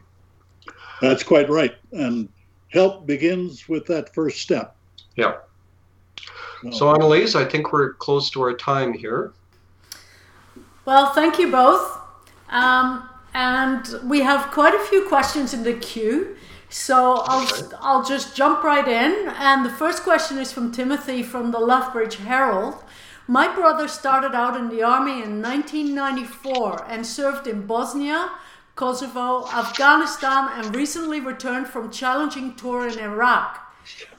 That's 1.01 1.23
quite 1.23 1.49
right, 1.49 1.75
and 1.93 2.27
help 2.67 3.07
begins 3.07 3.69
with 3.69 3.85
that 3.87 4.13
first 4.13 4.41
step. 4.41 4.75
Yeah. 5.15 5.37
So, 6.71 6.93
Annalise, 6.93 7.35
I 7.35 7.43
think 7.43 7.73
we're 7.73 7.93
close 7.93 8.29
to 8.31 8.41
our 8.41 8.53
time 8.53 8.93
here. 8.93 9.33
Well, 10.85 11.13
thank 11.13 11.39
you 11.39 11.51
both. 11.51 11.99
Um, 12.49 13.09
and 13.33 13.87
we 14.05 14.21
have 14.21 14.51
quite 14.51 14.73
a 14.73 14.79
few 14.85 15.07
questions 15.07 15.53
in 15.53 15.63
the 15.63 15.73
queue. 15.73 16.35
So 16.69 17.23
I'll, 17.27 17.71
I'll 17.81 18.03
just 18.03 18.35
jump 18.35 18.63
right 18.63 18.87
in. 18.87 19.29
And 19.37 19.65
the 19.65 19.69
first 19.69 20.03
question 20.03 20.37
is 20.37 20.51
from 20.51 20.71
Timothy 20.71 21.21
from 21.21 21.51
the 21.51 21.59
Lethbridge 21.59 22.15
Herald. 22.15 22.83
My 23.27 23.53
brother 23.53 23.87
started 23.87 24.35
out 24.35 24.57
in 24.57 24.69
the 24.69 24.83
army 24.83 25.23
in 25.23 25.41
1994 25.41 26.85
and 26.89 27.05
served 27.05 27.47
in 27.47 27.65
Bosnia, 27.65 28.31
Kosovo, 28.75 29.47
Afghanistan, 29.47 30.49
and 30.55 30.75
recently 30.75 31.19
returned 31.19 31.67
from 31.67 31.91
challenging 31.91 32.55
tour 32.55 32.87
in 32.87 32.99
Iraq. 32.99 33.59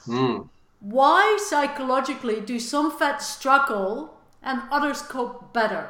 Mm. 0.06 0.48
Why 0.84 1.38
psychologically 1.40 2.42
do 2.42 2.60
some 2.60 2.98
vets 2.98 3.26
struggle 3.26 4.18
and 4.42 4.60
others 4.70 5.00
cope 5.00 5.54
better? 5.54 5.88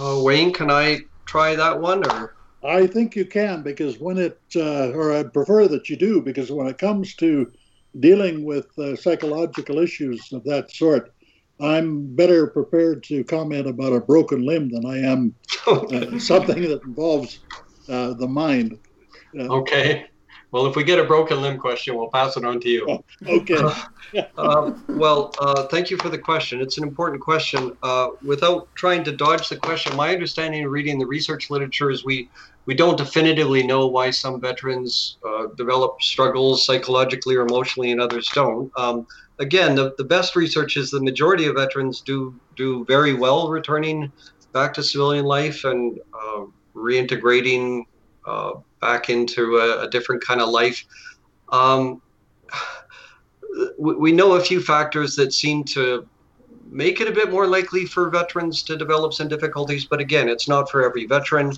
Uh, 0.00 0.20
Wayne, 0.24 0.52
can 0.52 0.72
I 0.72 1.02
try 1.26 1.54
that 1.54 1.80
one 1.80 2.04
or? 2.10 2.34
I 2.64 2.88
think 2.88 3.14
you 3.14 3.24
can 3.24 3.62
because 3.62 4.00
when 4.00 4.18
it, 4.18 4.40
uh, 4.56 4.90
or 4.90 5.12
I 5.16 5.22
prefer 5.22 5.68
that 5.68 5.88
you 5.88 5.96
do, 5.96 6.20
because 6.20 6.50
when 6.50 6.66
it 6.66 6.78
comes 6.78 7.14
to 7.16 7.52
dealing 8.00 8.44
with 8.44 8.66
uh, 8.76 8.96
psychological 8.96 9.78
issues 9.78 10.32
of 10.32 10.42
that 10.44 10.72
sort, 10.72 11.14
I'm 11.60 12.12
better 12.16 12.48
prepared 12.48 13.04
to 13.04 13.22
comment 13.22 13.68
about 13.68 13.92
a 13.92 14.00
broken 14.00 14.44
limb 14.44 14.68
than 14.68 14.84
I 14.84 14.98
am 14.98 15.36
uh, 15.68 16.18
something 16.18 16.62
that 16.62 16.82
involves 16.84 17.38
uh, 17.88 18.14
the 18.14 18.26
mind. 18.26 18.76
Uh, 19.38 19.44
okay. 19.44 20.09
Well, 20.52 20.66
if 20.66 20.74
we 20.74 20.82
get 20.82 20.98
a 20.98 21.04
broken 21.04 21.40
limb 21.40 21.58
question, 21.58 21.96
we'll 21.96 22.10
pass 22.10 22.36
it 22.36 22.44
on 22.44 22.60
to 22.60 22.68
you. 22.68 22.86
Oh, 22.88 23.04
okay. 23.28 23.62
uh, 24.36 24.72
well, 24.88 25.32
uh, 25.38 25.68
thank 25.68 25.90
you 25.90 25.96
for 25.98 26.08
the 26.08 26.18
question. 26.18 26.60
It's 26.60 26.76
an 26.76 26.82
important 26.82 27.22
question. 27.22 27.76
Uh, 27.82 28.08
without 28.22 28.68
trying 28.74 29.04
to 29.04 29.12
dodge 29.12 29.48
the 29.48 29.56
question, 29.56 29.94
my 29.96 30.12
understanding 30.12 30.64
of 30.64 30.72
reading 30.72 30.98
the 30.98 31.06
research 31.06 31.50
literature 31.50 31.90
is 31.90 32.04
we 32.04 32.30
we 32.66 32.74
don't 32.74 32.98
definitively 32.98 33.66
know 33.66 33.86
why 33.86 34.10
some 34.10 34.40
veterans 34.40 35.18
uh, 35.26 35.46
develop 35.56 36.00
struggles 36.02 36.66
psychologically 36.66 37.34
or 37.36 37.46
emotionally 37.46 37.90
and 37.90 38.00
others 38.00 38.28
don't. 38.34 38.70
Um, 38.76 39.06
again, 39.38 39.74
the, 39.74 39.94
the 39.98 40.04
best 40.04 40.36
research 40.36 40.76
is 40.76 40.90
the 40.90 41.00
majority 41.00 41.46
of 41.46 41.56
veterans 41.56 42.00
do 42.00 42.38
do 42.56 42.84
very 42.86 43.14
well 43.14 43.48
returning 43.48 44.12
back 44.52 44.74
to 44.74 44.82
civilian 44.82 45.24
life 45.24 45.64
and 45.64 45.98
uh, 46.12 46.44
reintegrating 46.74 47.84
uh, 48.30 48.52
back 48.80 49.10
into 49.10 49.56
a, 49.56 49.82
a, 49.82 49.90
different 49.90 50.24
kind 50.24 50.40
of 50.40 50.48
life. 50.48 50.84
Um, 51.50 52.00
we, 53.78 54.12
know 54.12 54.34
a 54.34 54.40
few 54.40 54.60
factors 54.60 55.16
that 55.16 55.32
seem 55.32 55.64
to 55.64 56.06
make 56.70 57.00
it 57.00 57.08
a 57.08 57.12
bit 57.12 57.30
more 57.30 57.46
likely 57.46 57.84
for 57.84 58.08
veterans 58.08 58.62
to 58.62 58.76
develop 58.76 59.12
some 59.12 59.26
difficulties, 59.26 59.84
but 59.84 59.98
again, 60.00 60.28
it's 60.28 60.48
not 60.48 60.70
for 60.70 60.84
every 60.84 61.06
veteran. 61.06 61.52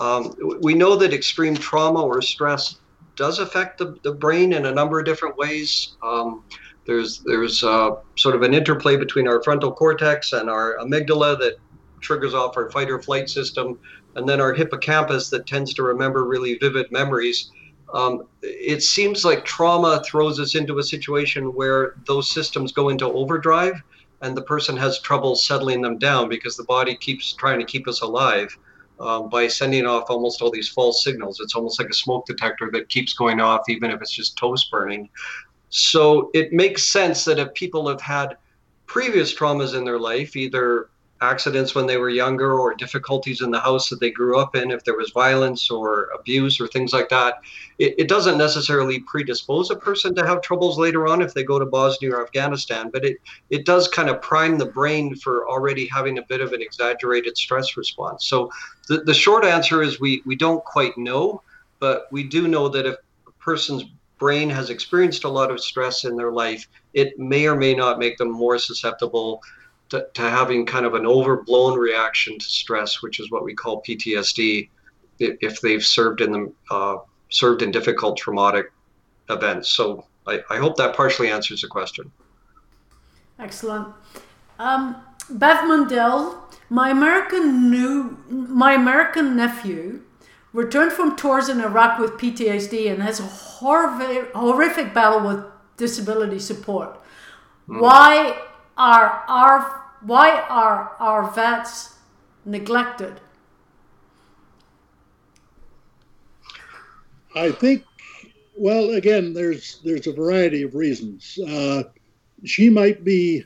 Um, 0.00 0.34
we 0.60 0.74
know 0.74 0.96
that 0.96 1.12
extreme 1.14 1.56
trauma 1.56 2.02
or 2.02 2.20
stress 2.20 2.80
does 3.14 3.38
affect 3.38 3.78
the, 3.78 3.96
the 4.02 4.12
brain 4.12 4.52
in 4.52 4.66
a 4.66 4.72
number 4.72 4.98
of 4.98 5.06
different 5.06 5.36
ways. 5.36 5.96
Um, 6.02 6.42
there's 6.86 7.20
there's 7.20 7.62
uh, 7.62 7.90
sort 8.16 8.34
of 8.34 8.42
an 8.42 8.54
interplay 8.54 8.96
between 8.96 9.28
our 9.28 9.42
frontal 9.42 9.72
cortex 9.72 10.32
and 10.32 10.48
our 10.48 10.76
amygdala 10.78 11.38
that 11.38 11.58
triggers 12.00 12.34
off 12.34 12.56
our 12.56 12.70
fight 12.70 12.90
or 12.90 13.00
flight 13.00 13.28
system, 13.28 13.78
and 14.18 14.28
then 14.28 14.40
our 14.40 14.52
hippocampus 14.52 15.30
that 15.30 15.46
tends 15.46 15.72
to 15.74 15.82
remember 15.82 16.24
really 16.24 16.58
vivid 16.58 16.90
memories. 16.90 17.50
Um, 17.94 18.24
it 18.42 18.82
seems 18.82 19.24
like 19.24 19.44
trauma 19.44 20.02
throws 20.04 20.38
us 20.40 20.54
into 20.54 20.78
a 20.78 20.82
situation 20.82 21.54
where 21.54 21.94
those 22.06 22.28
systems 22.30 22.72
go 22.72 22.88
into 22.90 23.06
overdrive 23.06 23.80
and 24.20 24.36
the 24.36 24.42
person 24.42 24.76
has 24.76 25.00
trouble 25.00 25.36
settling 25.36 25.80
them 25.80 25.98
down 25.98 26.28
because 26.28 26.56
the 26.56 26.64
body 26.64 26.96
keeps 26.96 27.32
trying 27.34 27.60
to 27.60 27.64
keep 27.64 27.86
us 27.86 28.02
alive 28.02 28.54
um, 29.00 29.28
by 29.28 29.46
sending 29.46 29.86
off 29.86 30.10
almost 30.10 30.42
all 30.42 30.50
these 30.50 30.68
false 30.68 31.04
signals. 31.04 31.38
It's 31.40 31.54
almost 31.54 31.78
like 31.80 31.88
a 31.88 31.94
smoke 31.94 32.26
detector 32.26 32.70
that 32.72 32.88
keeps 32.88 33.14
going 33.14 33.40
off, 33.40 33.62
even 33.68 33.90
if 33.90 34.02
it's 34.02 34.12
just 34.12 34.36
toast 34.36 34.70
burning. 34.70 35.08
So 35.70 36.30
it 36.34 36.52
makes 36.52 36.88
sense 36.88 37.24
that 37.24 37.38
if 37.38 37.54
people 37.54 37.88
have 37.88 38.00
had 38.00 38.36
previous 38.86 39.32
traumas 39.32 39.76
in 39.76 39.84
their 39.84 40.00
life, 40.00 40.34
either 40.34 40.90
accidents 41.20 41.74
when 41.74 41.86
they 41.86 41.96
were 41.96 42.08
younger 42.08 42.58
or 42.58 42.74
difficulties 42.74 43.40
in 43.40 43.50
the 43.50 43.60
house 43.60 43.88
that 43.88 43.98
they 43.98 44.10
grew 44.10 44.38
up 44.38 44.54
in, 44.54 44.70
if 44.70 44.84
there 44.84 44.96
was 44.96 45.10
violence 45.10 45.70
or 45.70 46.10
abuse 46.14 46.60
or 46.60 46.68
things 46.68 46.92
like 46.92 47.08
that, 47.08 47.40
it, 47.78 47.94
it, 47.98 48.08
doesn't 48.08 48.38
necessarily 48.38 49.00
predispose 49.00 49.70
a 49.70 49.76
person 49.76 50.14
to 50.14 50.26
have 50.26 50.40
troubles 50.42 50.78
later 50.78 51.08
on 51.08 51.20
if 51.20 51.34
they 51.34 51.42
go 51.42 51.58
to 51.58 51.66
Bosnia 51.66 52.12
or 52.12 52.22
Afghanistan, 52.22 52.90
but 52.92 53.04
it, 53.04 53.18
it 53.50 53.66
does 53.66 53.88
kind 53.88 54.08
of 54.08 54.22
prime 54.22 54.58
the 54.58 54.66
brain 54.66 55.16
for 55.16 55.48
already 55.48 55.86
having 55.86 56.18
a 56.18 56.22
bit 56.22 56.40
of 56.40 56.52
an 56.52 56.62
exaggerated 56.62 57.36
stress 57.36 57.76
response. 57.76 58.26
So 58.26 58.50
the, 58.86 58.98
the 58.98 59.14
short 59.14 59.44
answer 59.44 59.82
is 59.82 60.00
we, 60.00 60.22
we 60.24 60.36
don't 60.36 60.64
quite 60.64 60.96
know, 60.96 61.42
but 61.80 62.06
we 62.12 62.22
do 62.22 62.46
know 62.46 62.68
that 62.68 62.86
if 62.86 62.96
a 63.26 63.32
person's 63.32 63.84
brain 64.18 64.50
has 64.50 64.70
experienced 64.70 65.24
a 65.24 65.28
lot 65.28 65.50
of 65.50 65.60
stress 65.60 66.04
in 66.04 66.16
their 66.16 66.32
life, 66.32 66.68
it 66.92 67.18
may 67.18 67.46
or 67.46 67.56
may 67.56 67.74
not 67.74 67.98
make 67.98 68.18
them 68.18 68.30
more 68.30 68.58
susceptible 68.58 69.40
to, 69.90 70.06
to 70.14 70.22
having 70.22 70.66
kind 70.66 70.86
of 70.86 70.94
an 70.94 71.06
overblown 71.06 71.78
reaction 71.78 72.38
to 72.38 72.44
stress, 72.44 73.02
which 73.02 73.20
is 73.20 73.30
what 73.30 73.44
we 73.44 73.54
call 73.54 73.82
PTSD, 73.82 74.68
if 75.18 75.60
they've 75.60 75.84
served 75.84 76.20
in 76.20 76.32
the 76.32 76.52
uh, 76.70 76.98
served 77.30 77.62
in 77.62 77.70
difficult 77.70 78.16
traumatic 78.16 78.72
events. 79.28 79.70
So 79.70 80.04
I, 80.26 80.40
I, 80.50 80.56
hope 80.56 80.76
that 80.76 80.94
partially 80.96 81.30
answers 81.30 81.62
the 81.62 81.68
question. 81.68 82.10
Excellent. 83.38 83.88
Um, 84.58 84.96
Bev 85.28 85.58
Mundell, 85.58 86.38
my 86.70 86.90
American 86.90 87.70
new, 87.70 88.16
my 88.30 88.72
American 88.74 89.36
nephew 89.36 90.02
returned 90.52 90.92
from 90.92 91.16
tours 91.16 91.48
in 91.48 91.60
Iraq 91.60 91.98
with 91.98 92.12
PTSD 92.12 92.90
and 92.90 93.02
has 93.02 93.20
a 93.20 93.24
horrific, 93.24 94.32
horrific 94.32 94.94
battle 94.94 95.20
with 95.20 95.44
disability 95.76 96.38
support. 96.38 96.98
Mm. 97.68 97.80
Why 97.80 98.40
are 98.76 99.24
our 99.28 99.77
why 100.00 100.40
are 100.48 100.92
our 100.98 101.30
vets 101.30 101.96
neglected? 102.44 103.20
I 107.34 107.52
think, 107.52 107.84
well, 108.56 108.90
again, 108.90 109.32
there's 109.32 109.80
there's 109.84 110.06
a 110.06 110.12
variety 110.12 110.62
of 110.62 110.74
reasons. 110.74 111.38
Uh, 111.46 111.84
she 112.44 112.70
might 112.70 113.04
be 113.04 113.44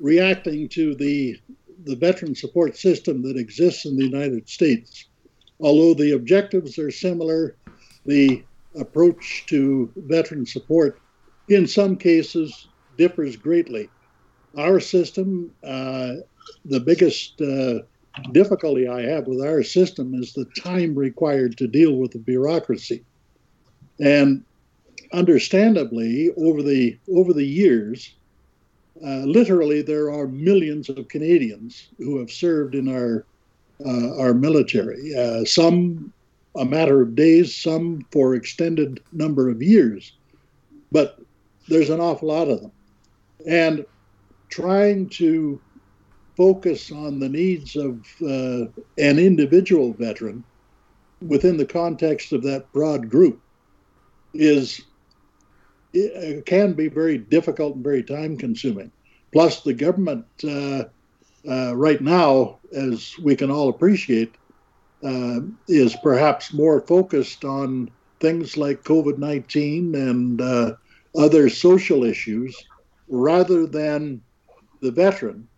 reacting 0.00 0.68
to 0.70 0.94
the 0.94 1.40
the 1.84 1.96
veteran 1.96 2.34
support 2.34 2.76
system 2.76 3.22
that 3.22 3.36
exists 3.36 3.84
in 3.84 3.96
the 3.96 4.04
United 4.04 4.48
States. 4.48 5.06
Although 5.60 5.94
the 5.94 6.12
objectives 6.12 6.78
are 6.78 6.90
similar, 6.90 7.56
the 8.04 8.44
approach 8.78 9.44
to 9.46 9.90
veteran 9.96 10.44
support 10.44 11.00
in 11.48 11.66
some 11.66 11.96
cases 11.96 12.68
differs 12.98 13.36
greatly 13.36 13.88
our 14.56 14.80
system, 14.80 15.50
uh, 15.64 16.14
the 16.64 16.80
biggest 16.80 17.40
uh, 17.40 17.80
difficulty 18.32 18.88
I 18.88 19.02
have 19.02 19.26
with 19.26 19.40
our 19.40 19.62
system 19.62 20.14
is 20.14 20.32
the 20.32 20.46
time 20.60 20.94
required 20.94 21.56
to 21.58 21.66
deal 21.66 21.96
with 21.96 22.12
the 22.12 22.18
bureaucracy. 22.18 23.04
And 24.00 24.44
understandably, 25.12 26.30
over 26.36 26.62
the 26.62 26.98
over 27.14 27.32
the 27.32 27.46
years, 27.46 28.14
uh, 29.04 29.24
literally 29.24 29.82
there 29.82 30.10
are 30.10 30.26
millions 30.26 30.88
of 30.88 31.08
Canadians 31.08 31.88
who 31.98 32.18
have 32.18 32.30
served 32.30 32.74
in 32.74 32.88
our 32.88 33.24
uh, 33.84 34.18
our 34.18 34.34
military. 34.34 35.14
Uh, 35.14 35.44
some 35.44 36.12
a 36.56 36.64
matter 36.64 37.02
of 37.02 37.14
days, 37.14 37.54
some 37.54 38.06
for 38.10 38.34
extended 38.34 39.00
number 39.12 39.50
of 39.50 39.62
years, 39.62 40.14
but 40.90 41.20
there's 41.68 41.90
an 41.90 42.00
awful 42.00 42.28
lot 42.28 42.48
of 42.48 42.62
them. 42.62 42.72
And 43.46 43.84
trying 44.48 45.08
to 45.08 45.60
focus 46.36 46.92
on 46.92 47.18
the 47.18 47.28
needs 47.28 47.76
of 47.76 48.04
uh, 48.22 48.66
an 48.98 49.18
individual 49.18 49.92
veteran 49.94 50.44
within 51.26 51.56
the 51.56 51.66
context 51.66 52.32
of 52.32 52.42
that 52.42 52.70
broad 52.72 53.08
group 53.08 53.40
is 54.34 54.82
uh, 55.96 56.42
can 56.44 56.74
be 56.74 56.88
very 56.88 57.16
difficult 57.16 57.74
and 57.74 57.84
very 57.84 58.02
time 58.02 58.36
consuming. 58.36 58.92
Plus, 59.32 59.62
the 59.62 59.72
government 59.72 60.26
uh, 60.44 60.84
uh, 61.48 61.74
right 61.74 62.00
now, 62.00 62.58
as 62.72 63.14
we 63.22 63.34
can 63.34 63.50
all 63.50 63.68
appreciate, 63.68 64.34
uh, 65.02 65.40
is 65.68 65.96
perhaps 66.02 66.52
more 66.52 66.80
focused 66.82 67.44
on 67.44 67.90
things 68.20 68.56
like 68.56 68.82
COVID 68.82 69.18
19 69.18 69.94
and 69.94 70.40
uh, 70.40 70.74
other 71.16 71.48
social 71.48 72.04
issues 72.04 72.56
rather 73.08 73.66
than 73.66 74.20
the 74.80 74.90
veteran. 74.90 75.48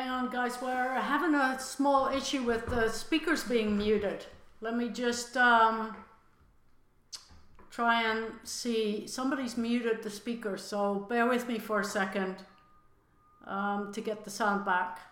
Hang 0.00 0.08
on, 0.08 0.30
guys. 0.30 0.56
We're 0.62 0.94
having 0.94 1.34
a 1.34 1.60
small 1.60 2.08
issue 2.08 2.42
with 2.42 2.64
the 2.64 2.88
speakers 2.88 3.44
being 3.44 3.76
muted. 3.76 4.24
Let 4.62 4.74
me 4.74 4.88
just 4.88 5.36
um, 5.36 5.94
try 7.70 8.10
and 8.10 8.32
see. 8.42 9.06
Somebody's 9.06 9.58
muted 9.58 10.02
the 10.02 10.08
speaker, 10.08 10.56
so 10.56 11.06
bear 11.10 11.26
with 11.26 11.46
me 11.46 11.58
for 11.58 11.80
a 11.80 11.84
second 11.84 12.36
um, 13.46 13.92
to 13.92 14.00
get 14.00 14.24
the 14.24 14.30
sound 14.30 14.64
back. 14.64 15.10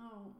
No. 0.00 0.34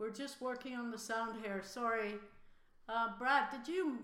We're 0.00 0.08
just 0.08 0.40
working 0.40 0.74
on 0.76 0.90
the 0.90 0.96
sound 0.96 1.44
here. 1.44 1.60
Sorry. 1.62 2.14
Uh, 2.88 3.08
Brad, 3.18 3.50
did 3.50 3.70
you 3.70 3.98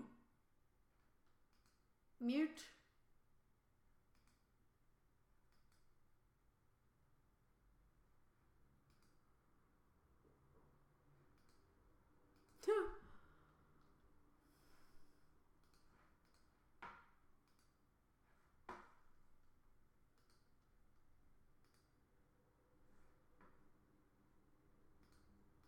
mute? 2.21 2.65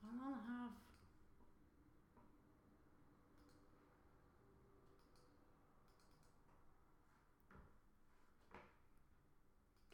I 0.09 0.23
don't 0.23 0.33
have. 0.33 0.71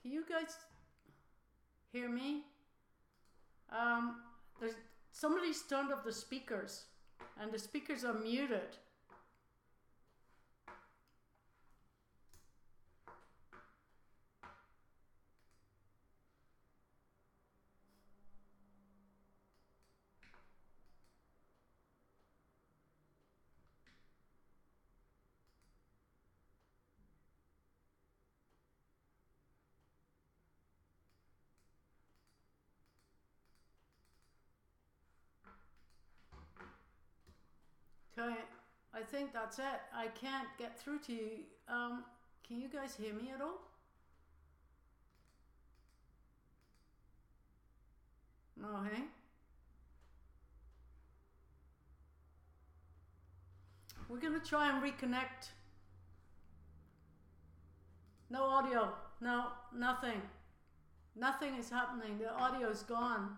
Can 0.06 0.14
you 0.14 0.24
guys 0.30 0.56
hear 1.92 2.08
me? 2.08 2.44
Um, 3.72 4.18
there's 4.60 4.76
somebody's 5.12 5.64
turned 5.64 5.92
off 5.92 6.04
the 6.06 6.14
speakers, 6.14 6.84
and 7.42 7.52
the 7.52 7.58
speakers 7.58 8.06
are 8.06 8.14
muted. 8.14 8.78
Okay, 38.18 38.36
I 38.94 39.02
think 39.02 39.34
that's 39.34 39.60
it. 39.60 39.82
I 39.94 40.08
can't 40.08 40.48
get 40.58 40.80
through 40.80 41.00
to 41.00 41.14
you. 41.14 41.30
Um, 41.68 42.06
can 42.48 42.62
you 42.62 42.70
guys 42.70 42.96
hear 42.96 43.14
me 43.14 43.32
at 43.34 43.42
all? 43.42 43.60
No, 48.56 48.68
hey? 48.90 49.02
We're 54.08 54.20
gonna 54.20 54.40
try 54.40 54.70
and 54.70 54.82
reconnect. 54.82 55.50
No 58.30 58.44
audio. 58.44 58.94
No, 59.20 59.48
nothing. 59.76 60.22
Nothing 61.16 61.56
is 61.56 61.70
happening. 61.70 62.18
The 62.20 62.32
audio 62.32 62.70
is 62.70 62.84
gone. 62.84 63.36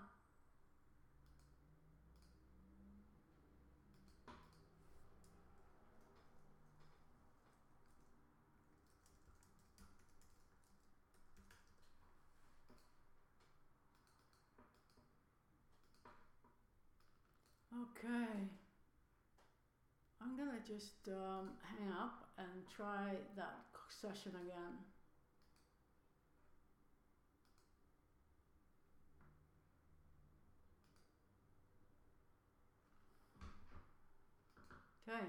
Okay. 17.78 18.50
I'm 20.22 20.36
gonna 20.36 20.60
just 20.66 21.08
um, 21.10 21.54
hang 21.62 21.92
up 21.92 22.28
and 22.38 22.66
try 22.76 23.14
that 23.36 23.66
session 23.90 24.34
again. 24.36 24.74
Okay. 35.08 35.26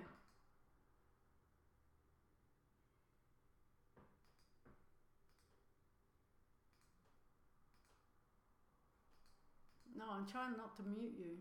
No, 9.96 10.05
I'm 10.11 10.26
trying 10.26 10.57
not 10.57 10.76
to 10.76 10.82
mute 10.84 11.14
you. 11.18 11.38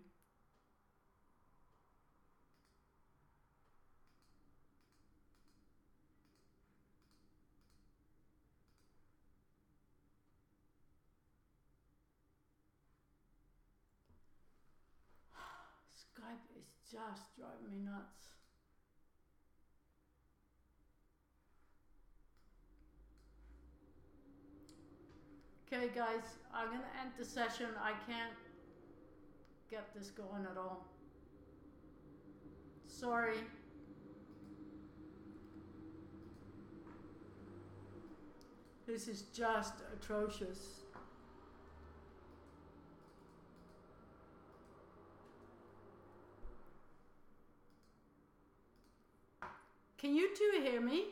Skype 15.93 16.49
is 16.57 16.76
just 16.91 17.35
driving 17.35 17.69
me 17.71 17.85
nuts. 17.85 18.33
Okay, 25.67 25.89
guys, 25.93 26.23
I'm 26.53 26.67
gonna 26.67 26.83
end 27.01 27.11
the 27.19 27.25
session. 27.25 27.67
I 27.81 27.91
can't 28.09 28.33
get 29.69 29.93
this 29.93 30.11
going 30.11 30.45
at 30.49 30.57
all. 30.57 30.88
Sorry. 32.88 33.35
This 38.88 39.09
is 39.09 39.23
just 39.33 39.73
atrocious. 39.93 40.86
Can 49.97 50.13
you 50.13 50.29
two 50.35 50.61
hear 50.61 50.79
me? 50.79 51.05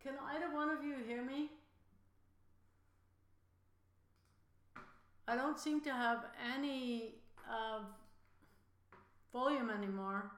Can 0.00 0.14
either 0.34 0.54
one 0.54 0.70
of 0.70 0.84
you 0.84 0.94
hear 1.06 1.22
me? 1.22 1.50
I 5.26 5.34
don't 5.34 5.58
seem 5.58 5.80
to 5.80 5.90
have 5.90 6.26
any 6.54 7.14
uh, 7.50 7.80
volume 9.32 9.70
anymore. 9.70 10.30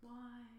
Why? 0.00 0.58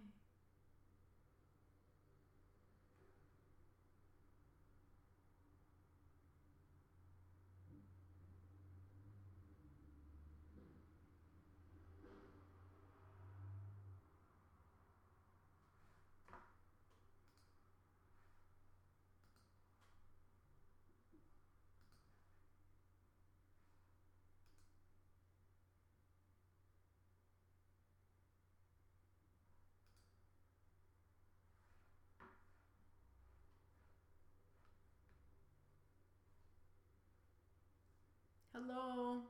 Hello? 38.60 39.22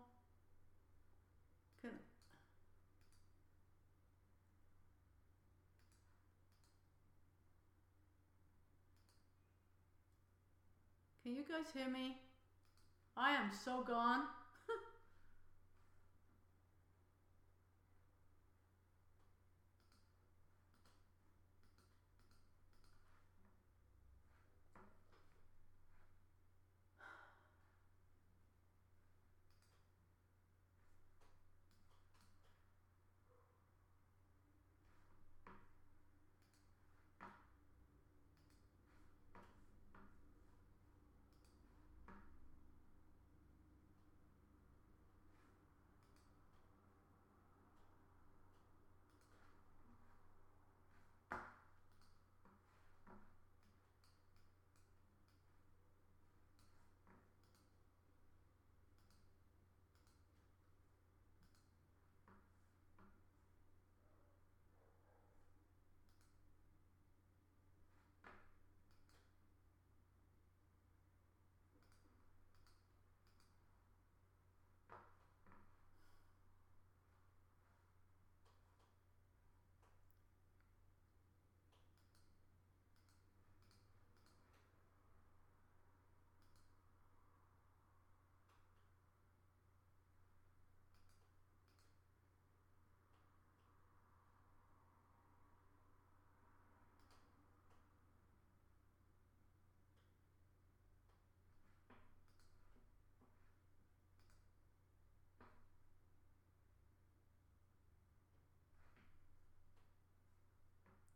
Can 1.81 1.91
Can 11.29 11.35
you 11.37 11.43
guys 11.47 11.67
hear 11.75 11.87
me? 11.87 12.15
I 13.15 13.33
am 13.33 13.51
so 13.63 13.83
gone. 13.83 14.21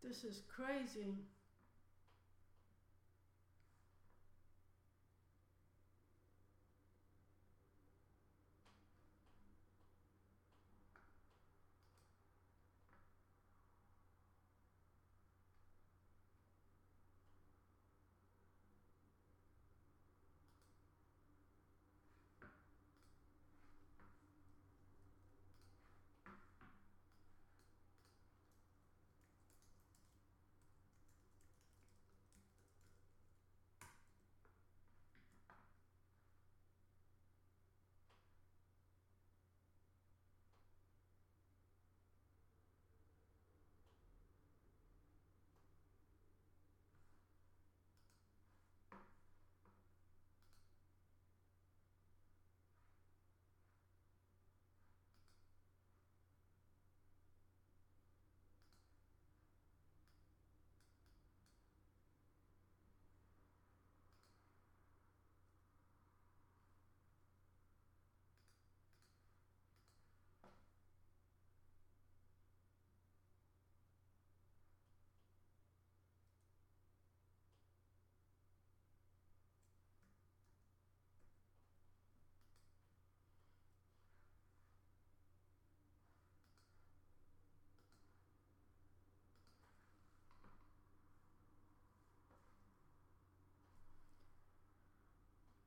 This 0.04 0.26
is 0.26 0.42
crazy. 0.54 1.16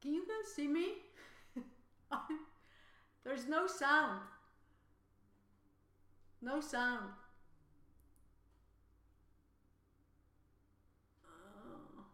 Can 0.07 0.14
you 0.14 0.22
guys 0.24 0.54
see 0.54 0.68
me? 0.68 0.86
There's 3.24 3.48
no 3.48 3.66
sound. 3.66 4.20
No 6.40 6.61
sound. 6.61 7.09
Oh. 11.26 12.04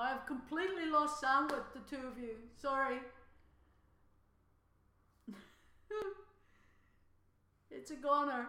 I've 0.00 0.24
completely 0.24 0.86
lost 0.86 1.20
sound 1.20 1.52
with 1.52 1.74
the 1.74 1.80
two 1.80 2.06
of 2.06 2.18
you. 2.18 2.30
Sorry. 2.56 2.96
it's 7.70 7.90
a 7.90 7.96
goner. 7.96 8.46